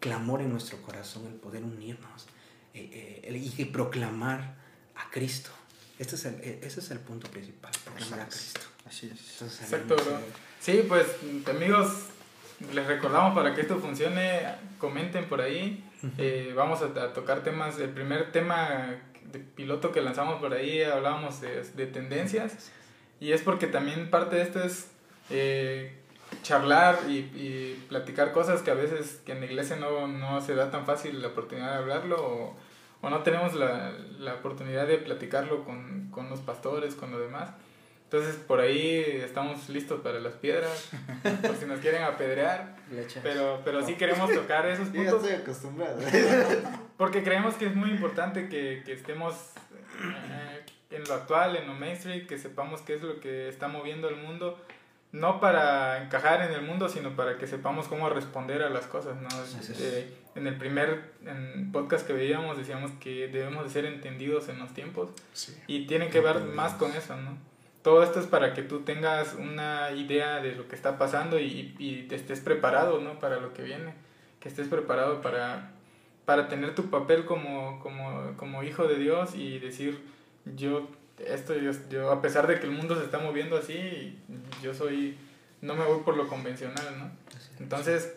clamor 0.00 0.40
en 0.42 0.50
nuestro 0.50 0.80
corazón, 0.82 1.26
el 1.26 1.34
poder 1.34 1.62
unirnos 1.64 2.26
eh, 2.74 3.20
eh, 3.24 3.52
y 3.58 3.64
proclamar 3.66 4.54
a 4.94 5.10
Cristo. 5.10 5.50
Este 5.98 6.14
es 6.14 6.24
el, 6.26 6.34
eh, 6.42 6.60
ese 6.62 6.80
es 6.80 6.90
el 6.90 7.00
punto 7.00 7.28
principal, 7.30 7.72
proclamar 7.84 8.20
a. 8.20 8.28
Cristo. 8.28 8.60
Así 8.86 9.10
es. 9.12 9.42
Exacto, 9.42 9.96
bro. 9.96 10.18
Sí, 10.60 10.84
pues 10.88 11.06
amigos, 11.48 12.06
les 12.72 12.86
recordamos 12.86 13.34
para 13.34 13.54
que 13.54 13.62
esto 13.62 13.78
funcione, 13.78 14.42
comenten 14.78 15.26
por 15.28 15.40
ahí. 15.40 15.84
Eh, 16.18 16.52
vamos 16.54 16.82
a, 16.82 16.86
a 17.02 17.12
tocar 17.12 17.42
temas. 17.42 17.78
El 17.78 17.90
primer 17.90 18.32
tema 18.32 18.96
de 19.32 19.38
piloto 19.40 19.92
que 19.92 20.00
lanzamos 20.00 20.40
por 20.40 20.54
ahí 20.54 20.82
hablábamos 20.82 21.40
de, 21.40 21.62
de 21.62 21.86
tendencias. 21.86 22.70
Y 23.20 23.32
es 23.32 23.42
porque 23.42 23.66
también 23.66 24.10
parte 24.10 24.36
de 24.36 24.42
esto 24.42 24.62
es 24.62 24.88
eh, 25.30 25.96
charlar 26.42 26.98
y, 27.08 27.18
y 27.34 27.84
platicar 27.88 28.32
cosas 28.32 28.62
que 28.62 28.70
a 28.70 28.74
veces 28.74 29.20
que 29.24 29.32
en 29.32 29.40
la 29.40 29.46
iglesia 29.46 29.76
no, 29.76 30.06
no 30.06 30.40
se 30.40 30.54
da 30.54 30.70
tan 30.70 30.86
fácil 30.86 31.22
la 31.22 31.28
oportunidad 31.28 31.72
de 31.72 31.78
hablarlo 31.78 32.16
o, 32.22 32.56
o 33.00 33.10
no 33.10 33.22
tenemos 33.22 33.54
la, 33.54 33.92
la 34.18 34.34
oportunidad 34.34 34.86
de 34.86 34.98
platicarlo 34.98 35.64
con, 35.64 36.10
con 36.10 36.28
los 36.28 36.40
pastores, 36.40 36.94
con 36.94 37.10
los 37.10 37.20
demás. 37.20 37.50
Entonces 38.06 38.36
por 38.36 38.60
ahí 38.60 39.20
estamos 39.24 39.68
listos 39.68 40.00
para 40.00 40.20
las 40.20 40.34
piedras, 40.34 40.90
por 41.42 41.56
si 41.56 41.66
nos 41.66 41.80
quieren 41.80 42.04
apedrear, 42.04 42.76
Flechas. 42.88 43.20
pero, 43.20 43.60
pero 43.64 43.84
sí 43.84 43.94
queremos 43.94 44.32
tocar 44.32 44.64
esos 44.66 44.86
Yo 44.92 45.02
ya 45.02 45.10
puntos 45.10 45.28
estoy 45.28 45.42
acostumbrado. 45.42 45.98
porque 46.96 47.24
creemos 47.24 47.56
que 47.56 47.66
es 47.66 47.74
muy 47.74 47.90
importante 47.90 48.48
que, 48.48 48.82
que 48.86 48.92
estemos 48.92 49.34
eh, 50.00 50.64
en 50.90 51.02
lo 51.02 51.14
actual, 51.14 51.56
en 51.56 51.66
lo 51.66 51.74
mainstream, 51.74 52.28
que 52.28 52.38
sepamos 52.38 52.80
qué 52.82 52.94
es 52.94 53.02
lo 53.02 53.18
que 53.18 53.48
está 53.48 53.66
moviendo 53.66 54.08
el 54.08 54.16
mundo, 54.16 54.56
no 55.10 55.40
para 55.40 56.00
encajar 56.04 56.42
en 56.42 56.52
el 56.52 56.62
mundo, 56.62 56.88
sino 56.88 57.16
para 57.16 57.38
que 57.38 57.48
sepamos 57.48 57.88
cómo 57.88 58.08
responder 58.08 58.62
a 58.62 58.70
las 58.70 58.86
cosas. 58.86 59.16
¿no? 59.20 59.26
Así 59.26 59.72
es. 59.72 59.80
Eh, 59.80 60.16
en 60.36 60.46
el 60.46 60.56
primer 60.56 61.12
en 61.24 61.72
podcast 61.72 62.06
que 62.06 62.12
veíamos 62.12 62.56
decíamos 62.56 62.92
que 63.00 63.26
debemos 63.26 63.64
de 63.64 63.70
ser 63.70 63.84
entendidos 63.84 64.48
en 64.48 64.58
los 64.58 64.72
tiempos 64.74 65.10
y 65.66 65.86
tiene 65.86 66.08
que 66.08 66.20
ver 66.20 66.40
más 66.40 66.74
con 66.74 66.92
eso, 66.92 67.16
¿no? 67.16 67.36
Todo 67.86 68.02
esto 68.02 68.18
es 68.18 68.26
para 68.26 68.52
que 68.52 68.62
tú 68.62 68.80
tengas 68.80 69.34
una 69.34 69.92
idea 69.92 70.40
de 70.42 70.56
lo 70.56 70.66
que 70.66 70.74
está 70.74 70.98
pasando 70.98 71.38
y, 71.38 71.72
y 71.78 72.02
te 72.08 72.16
estés 72.16 72.40
preparado, 72.40 72.98
¿no? 73.00 73.20
Para 73.20 73.38
lo 73.38 73.54
que 73.54 73.62
viene, 73.62 73.94
que 74.40 74.48
estés 74.48 74.66
preparado 74.66 75.22
para, 75.22 75.70
para 76.24 76.48
tener 76.48 76.74
tu 76.74 76.90
papel 76.90 77.24
como, 77.26 77.78
como, 77.78 78.34
como 78.36 78.64
hijo 78.64 78.88
de 78.88 78.96
Dios 78.98 79.36
y 79.36 79.60
decir, 79.60 80.00
yo, 80.56 80.88
esto, 81.24 81.54
yo, 81.54 81.70
yo, 81.88 82.10
a 82.10 82.20
pesar 82.20 82.48
de 82.48 82.58
que 82.58 82.66
el 82.66 82.72
mundo 82.72 82.96
se 82.98 83.04
está 83.04 83.20
moviendo 83.20 83.56
así, 83.56 84.18
yo 84.60 84.74
soy, 84.74 85.16
no 85.60 85.76
me 85.76 85.84
voy 85.84 86.00
por 86.02 86.16
lo 86.16 86.26
convencional, 86.26 86.98
¿no? 86.98 87.10
Entonces, 87.60 88.16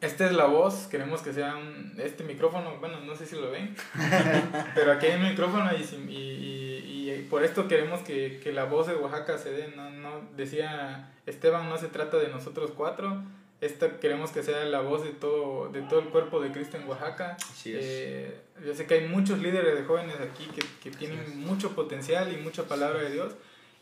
esta 0.00 0.24
es 0.24 0.32
la 0.32 0.46
voz, 0.46 0.86
queremos 0.86 1.20
que 1.20 1.34
sea 1.34 1.56
un- 1.56 1.96
este 1.98 2.24
micrófono, 2.24 2.78
bueno, 2.80 3.00
no 3.00 3.14
sé 3.14 3.26
si 3.26 3.36
lo 3.36 3.50
ven, 3.50 3.76
pero 4.74 4.92
aquí 4.92 5.04
hay 5.04 5.20
un 5.20 5.28
micrófono 5.28 5.70
y, 5.74 5.82
y, 6.10 6.16
y- 6.16 7.05
y 7.18 7.22
por 7.22 7.44
esto 7.44 7.68
queremos 7.68 8.00
que, 8.00 8.40
que 8.42 8.52
la 8.52 8.64
voz 8.64 8.86
de 8.86 8.94
Oaxaca 8.94 9.38
se 9.38 9.52
dé, 9.52 9.68
no, 9.76 9.90
no, 9.90 10.22
decía 10.36 11.12
Esteban, 11.26 11.68
no 11.68 11.78
se 11.78 11.88
trata 11.88 12.18
de 12.18 12.28
nosotros 12.28 12.72
cuatro, 12.76 13.22
esta 13.60 13.98
queremos 13.98 14.30
que 14.30 14.42
sea 14.42 14.64
la 14.64 14.80
voz 14.80 15.02
de 15.02 15.10
todo, 15.10 15.68
de 15.70 15.82
todo 15.82 16.00
el 16.00 16.08
cuerpo 16.08 16.40
de 16.40 16.52
Cristo 16.52 16.76
en 16.76 16.86
Oaxaca. 16.88 17.36
Así 17.50 17.74
es. 17.74 17.84
Eh, 17.84 18.40
yo 18.64 18.74
sé 18.74 18.86
que 18.86 18.94
hay 18.94 19.08
muchos 19.08 19.38
líderes 19.38 19.76
de 19.76 19.84
jóvenes 19.84 20.16
aquí 20.20 20.46
que, 20.54 20.62
que 20.82 20.96
tienen 20.96 21.40
mucho 21.40 21.74
potencial 21.74 22.32
y 22.32 22.36
mucha 22.36 22.64
palabra 22.64 23.00
de 23.00 23.10
Dios 23.10 23.32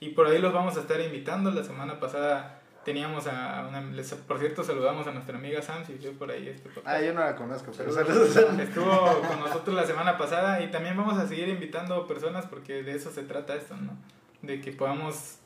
y 0.00 0.10
por 0.10 0.26
ahí 0.26 0.38
los 0.38 0.52
vamos 0.52 0.76
a 0.76 0.80
estar 0.80 1.00
invitando. 1.00 1.50
La 1.50 1.64
semana 1.64 1.98
pasada 1.98 2.62
teníamos 2.84 3.26
a 3.26 3.66
una, 3.68 3.80
les- 3.80 4.14
por 4.14 4.38
cierto 4.38 4.62
saludamos 4.62 5.06
a 5.06 5.12
nuestra 5.12 5.36
amiga 5.38 5.60
Sam, 5.62 5.84
si 5.86 5.92
por 6.10 6.30
ahí 6.30 6.48
este. 6.48 6.68
Ah, 6.84 7.00
yo 7.00 7.12
no 7.14 7.20
la 7.20 7.34
conozco, 7.36 7.72
pero 7.76 7.90
Saludos. 7.92 8.36
Estuvo 8.36 9.20
con 9.22 9.40
nosotros 9.40 9.74
la 9.74 9.84
semana 9.86 10.16
pasada 10.18 10.60
y 10.62 10.70
también 10.70 10.96
vamos 10.96 11.18
a 11.18 11.26
seguir 11.26 11.48
invitando 11.48 12.06
personas 12.06 12.46
porque 12.46 12.82
de 12.82 12.92
eso 12.94 13.10
se 13.10 13.22
trata 13.22 13.54
esto, 13.56 13.76
¿no? 13.76 13.96
De 14.42 14.60
que 14.60 14.72
podamos... 14.72 15.38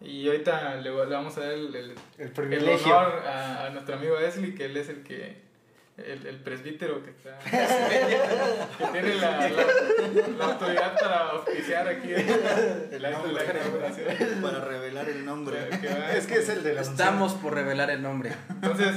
Y 0.00 0.26
ahorita 0.26 0.74
le, 0.76 0.90
le 0.90 1.14
vamos 1.14 1.36
a 1.38 1.40
dar 1.42 1.52
el, 1.52 1.74
el, 1.74 1.94
El 2.18 2.52
el 2.52 2.68
honor 2.68 3.22
a, 3.26 3.66
a 3.66 3.70
nuestro 3.70 3.94
amigo 3.94 4.18
Esli, 4.18 4.54
que 4.54 4.64
él 4.66 4.76
es 4.76 4.88
el 4.88 5.02
que... 5.04 5.40
El, 5.98 6.26
el 6.26 6.36
presbítero 6.40 7.02
que 7.04 7.10
está... 7.10 7.38
que 8.78 8.84
tiene 8.92 9.14
la, 9.16 9.40
la, 9.48 9.48
la 10.38 10.44
autoridad 10.46 10.98
para 10.98 11.28
auspiciar 11.30 11.86
aquí 11.86 12.08
la, 12.08 12.98
la 12.98 13.10
inauguración. 13.10 14.42
Para 14.42 14.64
revelar 14.64 15.08
el 15.10 15.24
nombre. 15.24 15.58
Que 15.80 15.88
va- 15.88 16.12
Es 16.12 16.26
que 16.26 16.36
es 16.36 16.48
el 16.48 16.62
de 16.62 16.74
la 16.74 16.80
Estamos 16.80 17.34
por 17.34 17.54
revelar 17.54 17.90
el 17.90 18.00
nombre. 18.02 18.32
entonces, 18.48 18.96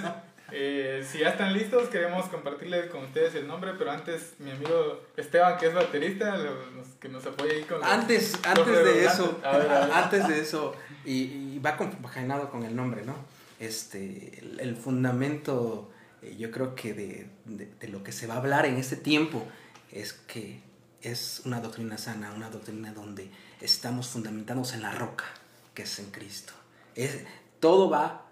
eh, 0.52 1.06
si 1.06 1.20
ya 1.20 1.30
están 1.30 1.52
listos, 1.54 1.90
queremos 1.90 2.28
compartirles 2.30 2.90
con 2.90 3.04
ustedes 3.04 3.36
el 3.36 3.46
nombre, 3.46 3.74
pero 3.78 3.92
antes 3.92 4.36
mi 4.40 4.52
amigo 4.52 5.02
Esteban, 5.18 5.58
que 5.58 5.68
es 5.68 5.74
baterista, 5.74 6.38
lo- 6.38 6.72
nos- 6.72 6.88
que 7.02 7.10
nos 7.10 7.26
apoya 7.26 7.52
ahí 7.54 7.64
con 7.64 7.82
los- 7.82 7.90
Antes, 7.90 8.34
los 8.38 8.46
antes 8.48 8.66
de 8.68 8.74
redundantes. 8.84 9.14
eso, 9.14 9.42
A 9.44 9.58
ver, 9.58 9.70
a 9.70 9.80
ver. 9.86 9.92
antes 9.94 10.28
de 10.30 10.40
eso, 10.40 10.76
y, 11.04 11.14
y 11.56 11.60
va 11.64 11.76
compaginado 11.76 12.50
con 12.50 12.64
el 12.64 12.74
nombre, 12.74 13.04
¿no? 13.04 13.16
Este, 13.60 14.40
el, 14.40 14.60
el 14.62 14.76
fundamento, 14.78 15.92
eh, 16.26 16.36
yo 16.38 16.52
creo 16.52 16.76
que 16.76 16.94
de, 16.94 17.30
de- 17.46 17.66
de 17.80 17.88
lo 17.88 18.04
que 18.04 18.12
se 18.12 18.28
va 18.28 18.36
a 18.36 18.38
hablar 18.38 18.66
en 18.66 18.78
este 18.78 18.96
tiempo 18.96 19.46
es 19.92 20.14
que 20.14 20.62
es 21.02 21.42
una 21.46 21.62
doctrina 21.62 21.98
sana, 21.98 22.32
una 22.34 22.50
doctrina 22.50 22.92
donde 22.94 23.30
estamos 23.62 24.08
fundamentados 24.08 24.74
en 24.74 24.82
la 24.82 24.92
roca, 24.92 25.26
que 25.74 25.84
es 25.84 26.00
en 26.00 26.10
Cristo. 26.12 26.54
Es, 26.96 27.20
todo 27.60 27.90
va, 27.90 28.24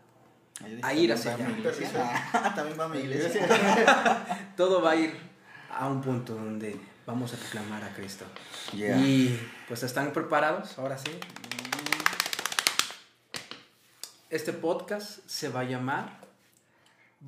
A 0.82 0.94
ir 0.94 1.12
hacia 1.14 1.36
allá. 1.36 1.48
Ah, 2.34 2.54
También 2.56 2.80
va 2.80 2.86
a 2.86 2.90
mi 2.90 3.00
iglesia. 3.00 4.54
todo 4.58 4.82
va 4.82 4.92
a 4.92 4.96
ir 4.96 5.16
a 5.72 5.88
un 5.88 6.02
punto 6.02 6.34
donde 6.36 6.80
vamos 7.06 7.34
a 7.34 7.38
proclamar 7.38 7.84
a 7.84 7.94
Cristo. 7.94 8.26
Yeah. 8.74 8.98
Y 8.98 9.40
pues 9.68 9.84
están 9.84 10.14
preparados, 10.14 10.78
ahora 10.80 10.98
sí. 10.98 11.12
Este 14.30 14.52
podcast 14.54 15.20
se 15.28 15.50
va 15.50 15.62
a 15.62 15.64
llamar 15.64 16.20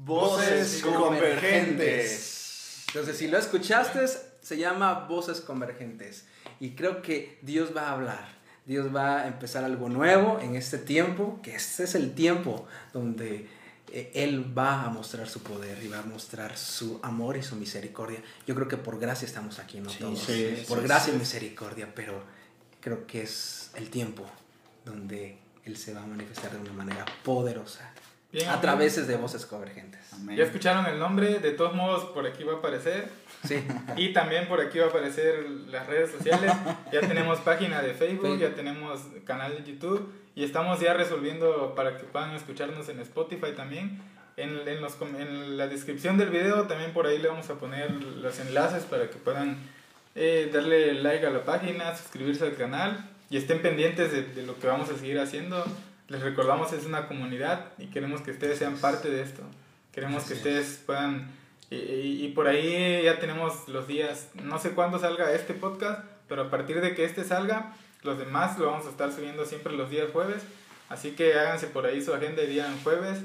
Voces 0.03 0.83
Convergentes. 0.83 2.83
Entonces, 2.87 3.17
si 3.17 3.27
lo 3.27 3.37
escuchaste, 3.37 4.05
se 4.41 4.57
llama 4.57 5.05
Voces 5.07 5.41
Convergentes. 5.41 6.25
Y 6.59 6.71
creo 6.71 7.01
que 7.01 7.39
Dios 7.41 7.75
va 7.75 7.89
a 7.89 7.93
hablar. 7.93 8.35
Dios 8.65 8.93
va 8.95 9.21
a 9.21 9.27
empezar 9.27 9.63
algo 9.63 9.89
nuevo 9.89 10.39
en 10.41 10.55
este 10.55 10.77
tiempo, 10.77 11.39
que 11.41 11.55
este 11.55 11.83
es 11.83 11.95
el 11.95 12.13
tiempo 12.13 12.67
donde 12.93 13.47
eh, 13.91 14.11
Él 14.15 14.57
va 14.57 14.83
a 14.83 14.89
mostrar 14.89 15.29
su 15.29 15.43
poder 15.43 15.81
y 15.83 15.87
va 15.87 15.99
a 15.99 16.03
mostrar 16.03 16.57
su 16.57 16.99
amor 17.03 17.37
y 17.37 17.43
su 17.43 17.55
misericordia. 17.55 18.21
Yo 18.47 18.55
creo 18.55 18.67
que 18.67 18.77
por 18.77 18.99
gracia 18.99 19.25
estamos 19.25 19.59
aquí, 19.59 19.79
¿no? 19.79 19.89
Sí, 19.89 19.99
Todos. 19.99 20.19
sí, 20.19 20.63
por 20.67 20.81
gracia 20.81 21.13
y 21.13 21.17
misericordia, 21.17 21.93
pero 21.93 22.23
creo 22.81 23.05
que 23.05 23.21
es 23.21 23.69
el 23.75 23.89
tiempo 23.89 24.25
donde 24.83 25.37
Él 25.63 25.77
se 25.77 25.93
va 25.93 26.01
a 26.01 26.07
manifestar 26.07 26.51
de 26.51 26.59
una 26.59 26.73
manera 26.73 27.05
poderosa 27.23 27.91
Bien, 28.35 28.49
a 28.49 28.59
través 28.59 29.07
de 29.07 29.15
voces 29.15 29.45
convergentes. 29.45 30.01
Amén. 30.11 30.35
Ya 30.35 30.43
escucharon 30.43 30.85
el 30.87 30.99
nombre, 30.99 31.39
de 31.39 31.51
todos 31.51 31.73
modos 31.73 32.03
por 32.05 32.27
aquí 32.27 32.43
va 32.43 32.53
a 32.53 32.55
aparecer. 32.57 33.07
Sí. 33.47 33.63
Y 33.95 34.11
también 34.11 34.49
por 34.49 34.59
aquí 34.59 34.77
va 34.77 34.87
a 34.87 34.89
aparecer 34.89 35.49
las 35.69 35.87
redes 35.87 36.11
sociales. 36.11 36.51
Ya 36.91 36.99
tenemos 37.07 37.39
página 37.39 37.81
de 37.81 37.93
Facebook, 37.93 38.23
Facebook. 38.23 38.39
ya 38.41 38.53
tenemos 38.53 38.99
canal 39.23 39.55
de 39.55 39.71
YouTube 39.71 40.11
y 40.35 40.43
estamos 40.43 40.81
ya 40.81 40.93
resolviendo 40.93 41.75
para 41.75 41.95
que 41.95 42.03
puedan 42.03 42.35
escucharnos 42.35 42.89
en 42.89 42.99
Spotify 42.99 43.53
también. 43.55 44.01
En, 44.35 44.67
en, 44.67 44.81
los, 44.81 44.97
en 45.01 45.55
la 45.55 45.67
descripción 45.67 46.17
del 46.17 46.29
video 46.29 46.63
también 46.63 46.91
por 46.91 47.07
ahí 47.07 47.19
le 47.19 47.29
vamos 47.29 47.49
a 47.49 47.53
poner 47.53 47.89
los 47.89 48.37
enlaces 48.41 48.83
para 48.83 49.09
que 49.09 49.15
puedan 49.15 49.55
eh, 50.13 50.49
darle 50.51 50.95
like 50.95 51.25
a 51.25 51.29
la 51.29 51.45
página, 51.45 51.95
suscribirse 51.95 52.43
al 52.43 52.57
canal 52.57 53.09
y 53.29 53.37
estén 53.37 53.61
pendientes 53.61 54.11
de, 54.11 54.23
de 54.23 54.43
lo 54.45 54.59
que 54.59 54.67
vamos 54.67 54.89
a 54.89 54.97
seguir 54.97 55.21
haciendo. 55.21 55.63
Les 56.07 56.21
recordamos 56.21 56.71
es 56.73 56.85
una 56.85 57.07
comunidad 57.07 57.71
y 57.77 57.87
queremos 57.87 58.21
que 58.21 58.31
ustedes 58.31 58.59
sean 58.59 58.77
parte 58.77 59.09
de 59.09 59.21
esto. 59.21 59.41
Queremos 59.91 60.23
que 60.25 60.33
ustedes 60.33 60.81
puedan 60.85 61.31
y, 61.71 61.75
y- 61.77 62.25
y 62.25 62.27
por 62.29 62.47
ahí 62.47 63.03
ya 63.03 63.19
tenemos 63.19 63.67
los 63.67 63.87
días, 63.87 64.29
no 64.35 64.59
sé 64.59 64.71
cuándo 64.71 64.99
salga 64.99 65.31
este 65.31 65.53
podcast, 65.55 66.01
pero 66.27 66.43
a 66.43 66.49
partir 66.51 66.79
de 66.81 66.93
que 66.93 67.05
este 67.05 67.23
salga, 67.23 67.73
los 68.03 68.19
demás 68.19 68.59
lo 68.59 68.67
vamos 68.67 68.85
a 68.85 68.89
estar 68.89 69.11
subiendo 69.11 69.45
siempre 69.45 69.73
los 69.73 69.89
días 69.89 70.09
jueves. 70.13 70.43
Así 70.89 71.11
que 71.11 71.33
háganse 71.33 71.65
por 71.67 71.85
ahí 71.87 72.03
su 72.03 72.13
agenda 72.13 72.43
de 72.43 72.47
día 72.49 72.67
en 72.67 72.77
jueves 72.83 73.19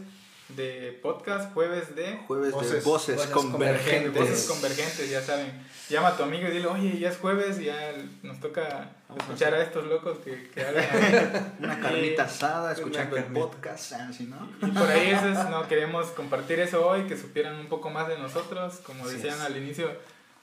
de 0.56 0.98
podcast, 1.02 1.52
jueves 1.54 1.94
de 1.94 2.18
Jueves 2.26 2.48
de 2.50 2.54
Voces- 2.54 2.84
voces, 2.84 3.16
voces 3.16 3.30
convergentes. 3.32 4.14
voces 4.14 4.46
convergentes, 4.48 5.10
ya 5.10 5.20
saben. 5.22 5.50
Llama 5.88 6.08
a 6.08 6.16
tu 6.16 6.22
amigo 6.22 6.46
y 6.48 6.52
dile, 6.52 6.66
oye, 6.66 6.98
ya 6.98 7.08
es 7.10 7.16
jueves, 7.18 7.58
ya 7.58 7.92
nos 8.22 8.38
toca 8.38 8.90
escuchar 9.18 9.54
a 9.54 9.62
estos 9.62 9.86
locos 9.86 10.18
que, 10.24 10.48
que 10.54 10.62
hablan. 10.64 11.54
Una 11.58 11.80
carnita 11.80 12.24
asada, 12.24 12.72
escuchando 12.72 13.16
el 13.16 13.24
podcast, 13.24 13.92
así, 13.94 14.24
¿no? 14.24 14.48
Y 14.66 14.70
por 14.70 14.88
ahí 14.88 15.10
eso 15.10 15.28
es, 15.28 15.48
no 15.50 15.66
queremos 15.66 16.06
compartir 16.08 16.60
eso 16.60 16.86
hoy, 16.86 17.02
que 17.08 17.16
supieran 17.16 17.56
un 17.56 17.66
poco 17.68 17.90
más 17.90 18.06
de 18.06 18.18
nosotros, 18.18 18.80
como 18.86 19.04
Así 19.04 19.16
decían 19.16 19.34
es. 19.34 19.40
al 19.40 19.56
inicio, 19.56 19.90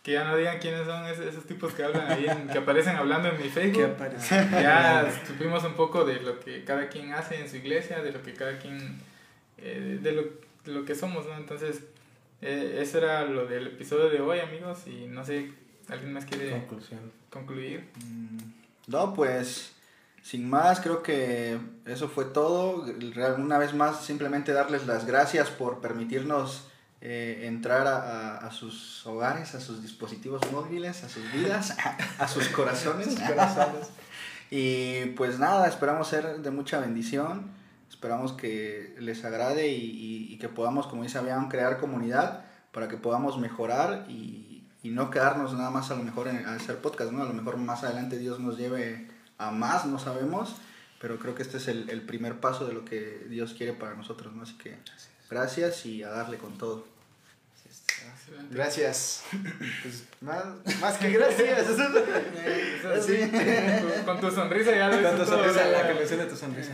que 0.03 0.11
ya 0.13 0.25
no 0.25 0.35
digan 0.35 0.59
quiénes 0.59 0.85
son 0.85 1.05
esos, 1.05 1.25
esos 1.25 1.45
tipos 1.45 1.73
que 1.73 1.83
hablan 1.83 2.11
ahí, 2.11 2.25
en- 2.27 2.47
que 2.49 2.57
aparecen 2.57 2.97
hablando 2.97 3.29
en 3.29 3.37
mi 3.41 3.47
Facebook. 3.49 3.95
Ya 4.51 5.09
supimos 5.25 5.63
un 5.63 5.73
poco 5.75 6.03
de 6.03 6.19
lo 6.19 6.39
que 6.41 6.63
cada 6.65 6.89
quien 6.89 7.13
hace 7.13 7.39
en 7.39 7.49
su 7.49 7.55
iglesia, 7.57 8.01
de 8.01 8.11
lo 8.11 8.21
que 8.21 8.33
cada 8.33 8.57
quien, 8.59 8.99
de, 10.01 10.11
lo, 10.13 10.21
de 10.65 10.71
lo 10.71 10.85
que 10.85 10.95
somos, 10.95 11.25
¿no? 11.25 11.35
Entonces, 11.37 11.81
eh, 12.41 12.79
eso 12.81 12.97
era 12.99 13.23
lo 13.25 13.45
del 13.47 13.67
episodio 13.67 14.09
de 14.09 14.21
hoy, 14.21 14.39
amigos, 14.39 14.79
y 14.87 15.07
no 15.07 15.25
sé, 15.25 15.51
¿alguien 15.89 16.13
más 16.13 16.25
quiere 16.25 16.51
Conclusión. 16.51 16.99
concluir? 17.29 17.89
Mm, 18.05 18.37
No, 18.87 19.13
pues 19.13 19.73
sin 20.23 20.49
más, 20.49 20.79
creo 20.81 21.01
que 21.03 21.57
eso 21.85 22.09
fue 22.09 22.25
todo. 22.25 22.85
Una 23.37 23.57
vez 23.57 23.73
más, 23.73 24.05
simplemente 24.05 24.51
darles 24.51 24.85
las 24.85 25.05
gracias 25.05 25.49
por 25.49 25.79
permitirnos 25.79 26.67
eh, 26.99 27.43
entrar 27.45 27.85
a, 27.87 27.97
a- 27.99 28.37
a 28.47 28.51
sus 28.51 29.05
hogares, 29.05 29.53
a 29.55 29.61
sus 29.61 29.81
dispositivos 29.83 30.41
móviles, 30.51 31.03
a 31.03 31.09
sus 31.09 31.31
vidas, 31.31 31.75
a 32.19 32.27
sus 32.27 32.47
corazones. 32.49 33.15
y 34.51 35.05
pues 35.15 35.39
nada, 35.39 35.67
esperamos 35.67 36.07
ser 36.07 36.39
de 36.39 36.51
mucha 36.51 36.79
bendición. 36.79 37.51
Esperamos 37.89 38.33
que 38.33 38.95
les 38.99 39.23
agrade 39.25 39.67
y, 39.69 39.75
y- 39.85 40.33
y 40.33 40.37
que 40.37 40.49
podamos, 40.49 40.87
como 40.87 41.03
dice 41.03 41.17
Avian, 41.17 41.47
crear 41.49 41.79
comunidad 41.79 42.45
para 42.71 42.87
que 42.87 42.97
podamos 42.97 43.39
mejorar 43.39 44.05
y, 44.07 44.63
y 44.83 44.89
no 44.89 45.09
quedarnos 45.09 45.53
nada 45.53 45.69
más 45.71 45.89
a 45.91 45.95
lo 45.95 46.03
mejor 46.03 46.27
en 46.27 46.45
hacer 46.45 46.77
podcast, 46.77 47.11
¿no? 47.11 47.23
A 47.23 47.25
lo 47.25 47.33
mejor 47.33 47.57
más 47.57 47.83
adelante 47.83 48.17
Dios 48.19 48.39
nos 48.39 48.57
lleve 48.57 49.07
a 49.39 49.51
más, 49.51 49.85
no 49.85 49.97
sabemos, 49.99 50.55
pero 51.01 51.17
creo 51.17 51.33
que 51.35 51.41
este 51.43 51.57
es 51.57 51.67
el, 51.67 51.89
el 51.89 52.01
primer 52.01 52.39
paso 52.39 52.67
de 52.67 52.73
lo 52.73 52.83
que 52.85 53.25
Dios 53.29 53.53
quiere 53.53 53.73
para 53.73 53.95
nosotros, 53.95 54.33
¿no? 54.35 54.43
Así 54.43 54.57
que 54.57 54.77
gracias 55.29 55.85
y 55.85 56.03
a 56.03 56.09
darle 56.09 56.37
con 56.37 56.57
todo. 56.57 56.85
Gracias. 58.51 59.23
Pues, 59.83 60.03
más, 60.21 60.43
más 60.81 60.97
que 60.97 61.11
gracias. 61.11 61.65
Sí. 63.05 63.17
Con, 63.19 63.39
tu- 63.39 64.05
con 64.05 64.19
tu 64.21 64.31
sonrisa 64.31 64.71
ya 64.75 64.87
lo 64.89 65.01
Con 65.01 65.15
tu 65.17 65.23
hizo 65.23 65.31
todo, 65.31 65.43
sonrisa, 65.43 65.67
la 65.67 65.87
colección 65.93 66.19
de 66.19 66.25
tu 66.25 66.35
sonrisa. 66.35 66.71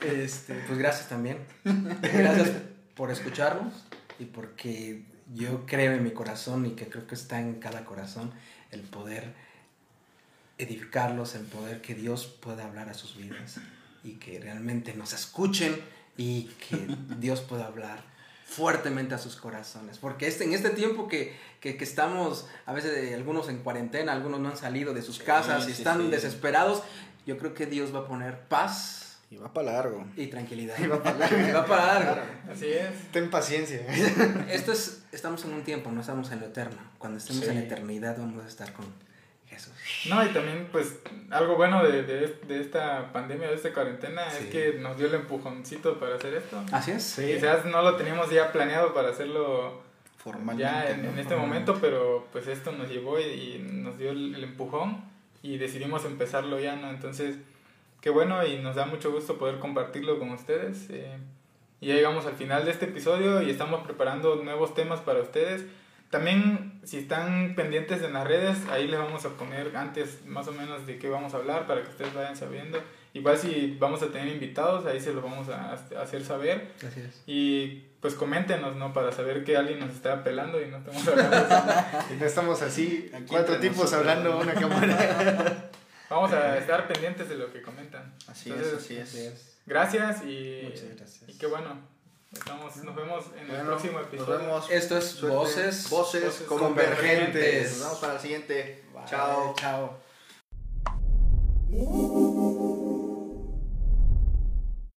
Este, 0.00 0.54
pues 0.66 0.78
gracias 0.78 1.08
también. 1.08 1.38
Gracias 2.02 2.52
por 2.94 3.10
escucharnos 3.10 3.72
y 4.18 4.24
porque 4.24 5.02
yo 5.34 5.66
creo 5.66 5.92
en 5.92 6.02
mi 6.02 6.10
corazón 6.12 6.66
y 6.66 6.70
que 6.70 6.88
creo 6.88 7.06
que 7.06 7.14
está 7.14 7.40
en 7.40 7.54
cada 7.60 7.84
corazón 7.84 8.32
el 8.70 8.80
poder 8.80 9.32
edificarlos, 10.58 11.34
el 11.34 11.44
poder 11.44 11.80
que 11.80 11.94
Dios 11.94 12.26
pueda 12.26 12.64
hablar 12.64 12.88
a 12.88 12.94
sus 12.94 13.16
vidas 13.16 13.58
y 14.04 14.12
que 14.12 14.38
realmente 14.40 14.94
nos 14.94 15.12
escuchen 15.12 15.78
y 16.16 16.44
que 16.68 16.76
Dios 17.18 17.40
pueda 17.40 17.66
hablar 17.66 18.02
fuertemente 18.46 19.14
a 19.14 19.18
sus 19.18 19.36
corazones. 19.36 19.98
Porque 19.98 20.26
este, 20.26 20.44
en 20.44 20.52
este 20.54 20.70
tiempo 20.70 21.08
que, 21.08 21.36
que, 21.60 21.76
que 21.76 21.84
estamos, 21.84 22.46
a 22.66 22.72
veces 22.72 22.96
eh, 22.96 23.14
algunos 23.14 23.48
en 23.48 23.58
cuarentena, 23.58 24.12
algunos 24.12 24.40
no 24.40 24.48
han 24.48 24.56
salido 24.56 24.92
de 24.92 25.02
sus 25.02 25.16
Sí, 25.18 25.22
casas 25.24 25.64
y 25.68 25.72
sí, 25.72 25.78
están 25.78 26.02
sí. 26.02 26.08
desesperados, 26.10 26.82
yo 27.26 27.38
creo 27.38 27.54
que 27.54 27.66
Dios 27.66 27.94
va 27.94 28.00
a 28.00 28.06
poner 28.06 28.40
paz 28.48 28.99
Y 29.30 29.36
va 29.36 29.52
para 29.52 29.72
largo. 29.72 30.04
y 30.16 30.26
tranquilidad. 30.26 30.76
Y 30.78 30.86
va 30.88 31.00
para 31.02 31.18
largo. 31.18 32.22
Así 32.52 32.66
es. 32.66 32.90
Ten 33.12 33.30
paciencia. 33.30 33.80
Esto 34.50 34.72
es, 34.72 35.04
estamos 35.12 35.44
en 35.44 35.52
un 35.52 35.62
tiempo, 35.62 35.90
no 35.92 36.00
estamos 36.00 36.30
en 36.32 36.40
lo 36.40 36.46
eterno. 36.46 36.78
Cuando 36.98 37.18
estemos 37.18 37.44
Sí. 37.44 37.50
en 37.50 37.54
la 37.56 37.62
eternidad 37.62 38.16
vamos 38.18 38.44
a 38.44 38.48
estar 38.48 38.72
con 38.72 38.86
Jesús. 39.46 39.72
No, 40.08 40.24
y 40.24 40.30
también, 40.30 40.68
pues, 40.72 40.96
algo 41.30 41.54
bueno 41.56 41.84
de, 41.84 42.02
de, 42.02 42.26
de 42.48 42.60
esta 42.60 43.12
pandemia, 43.12 43.48
de 43.48 43.54
esta 43.54 43.72
cuarentena, 43.72 44.28
Sí. 44.30 44.44
es 44.44 44.50
que 44.50 44.78
nos 44.80 44.96
dio 44.98 45.06
el 45.06 45.14
empujoncito 45.14 46.00
para 46.00 46.16
hacer 46.16 46.34
esto. 46.34 46.60
Así 46.72 46.90
es. 46.90 47.14
Quizás 47.14 47.64
no 47.66 47.82
lo 47.82 47.96
teníamos 47.96 48.30
ya 48.30 48.50
planeado 48.50 48.92
para 48.94 49.10
hacerlo 49.10 49.80
Formalmente. 50.16 50.62
ya 50.64 50.90
en, 50.90 51.02
¿no? 51.04 51.10
en 51.10 51.18
este 51.20 51.36
momento, 51.36 51.78
pero 51.80 52.26
pues 52.32 52.48
esto 52.48 52.72
nos 52.72 52.88
llevó 52.88 53.20
y, 53.20 53.22
y 53.22 53.58
nos 53.70 53.96
dio 53.96 54.10
el, 54.10 54.34
el 54.34 54.42
empujón 54.42 55.04
y 55.42 55.56
decidimos 55.58 56.04
empezarlo 56.04 56.58
ya, 56.58 56.74
¿no? 56.76 56.90
Entonces, 56.90 57.36
qué 58.00 58.10
bueno 58.10 58.44
y 58.46 58.58
nos 58.58 58.76
da 58.76 58.86
mucho 58.86 59.10
gusto 59.12 59.36
poder 59.38 59.58
compartirlo 59.58 60.18
con 60.18 60.30
ustedes. 60.30 60.86
eh, 60.90 61.16
y 61.80 61.88
ya 61.88 61.94
llegamos 61.94 62.26
al 62.26 62.34
final 62.34 62.64
de 62.66 62.72
este 62.72 62.84
episodio 62.86 63.40
y 63.42 63.50
estamos 63.50 63.82
preparando 63.84 64.36
nuevos 64.36 64.74
temas 64.74 65.00
para 65.00 65.20
ustedes. 65.20 65.64
También, 66.10 66.80
si 66.84 66.98
están 66.98 67.54
pendientes 67.54 68.02
en 68.02 68.12
las 68.12 68.26
redes, 68.26 68.58
ahí 68.70 68.88
les 68.88 68.98
vamos 68.98 69.24
a 69.24 69.30
poner 69.30 69.74
antes 69.76 70.26
más 70.26 70.46
o 70.48 70.52
menos 70.52 70.86
de 70.86 70.98
qué 70.98 71.08
vamos 71.08 71.32
a 71.32 71.36
hablar 71.38 71.66
para 71.66 71.82
que 71.82 71.88
ustedes 71.88 72.12
vayan 72.12 72.36
sabiendo. 72.36 72.82
Igual 73.14 73.38
si 73.38 73.76
vamos 73.78 74.02
a 74.02 74.08
tener 74.08 74.28
invitados, 74.28 74.84
ahí 74.86 75.00
se 75.00 75.12
los 75.14 75.22
vamos 75.22 75.48
a 75.48 75.72
hacer 75.72 76.22
saber. 76.24 76.72
Así 76.86 77.00
es. 77.00 77.22
Y 77.26 77.84
pues 78.00 78.14
coméntenos, 78.14 78.76
¿no? 78.76 78.92
Para 78.92 79.10
saber 79.12 79.44
que 79.44 79.56
alguien 79.56 79.78
nos 79.78 79.90
está 79.90 80.22
pelando 80.24 80.60
y 80.60 80.66
no 80.66 80.78
estamos 80.78 81.06
hablando. 81.08 81.46
no 82.18 82.26
estamos 82.26 82.60
así, 82.62 83.10
Aquí 83.14 83.24
cuatro 83.28 83.56
tipos 83.58 83.92
hablando 83.94 84.32
a 84.32 84.36
una 84.36 84.52
cámara. 84.54 85.69
Vamos 86.10 86.32
a 86.32 86.58
estar 86.58 86.86
pendientes 86.88 87.28
de 87.28 87.36
lo 87.36 87.52
que 87.52 87.62
comentan. 87.62 88.14
Así 88.26 88.50
Entonces, 88.50 88.90
es, 88.90 89.08
así 89.08 89.20
es. 89.20 89.58
Gracias 89.64 90.22
y, 90.24 90.62
Muchas 90.64 90.96
gracias. 90.96 91.28
y 91.28 91.38
qué 91.38 91.46
bueno. 91.46 91.88
Estamos, 92.32 92.76
nos 92.78 92.94
vemos 92.94 93.24
en 93.40 93.50
el 93.50 93.66
próximo 93.66 93.98
Nos 93.98 94.06
episodio. 94.08 94.38
vemos. 94.38 94.70
Esto 94.70 94.98
es 94.98 95.04
Suerte. 95.06 95.36
Voces, 95.36 95.90
Voces, 95.90 96.24
Voces 96.24 96.46
convergentes. 96.46 96.98
convergentes. 96.98 97.70
Nos 97.72 97.80
vemos 97.82 97.98
para 97.98 98.14
la 98.14 98.20
siguiente. 98.20 98.84
Bye. 98.92 99.04
Chao. 99.06 99.54
Chao. 99.56 100.00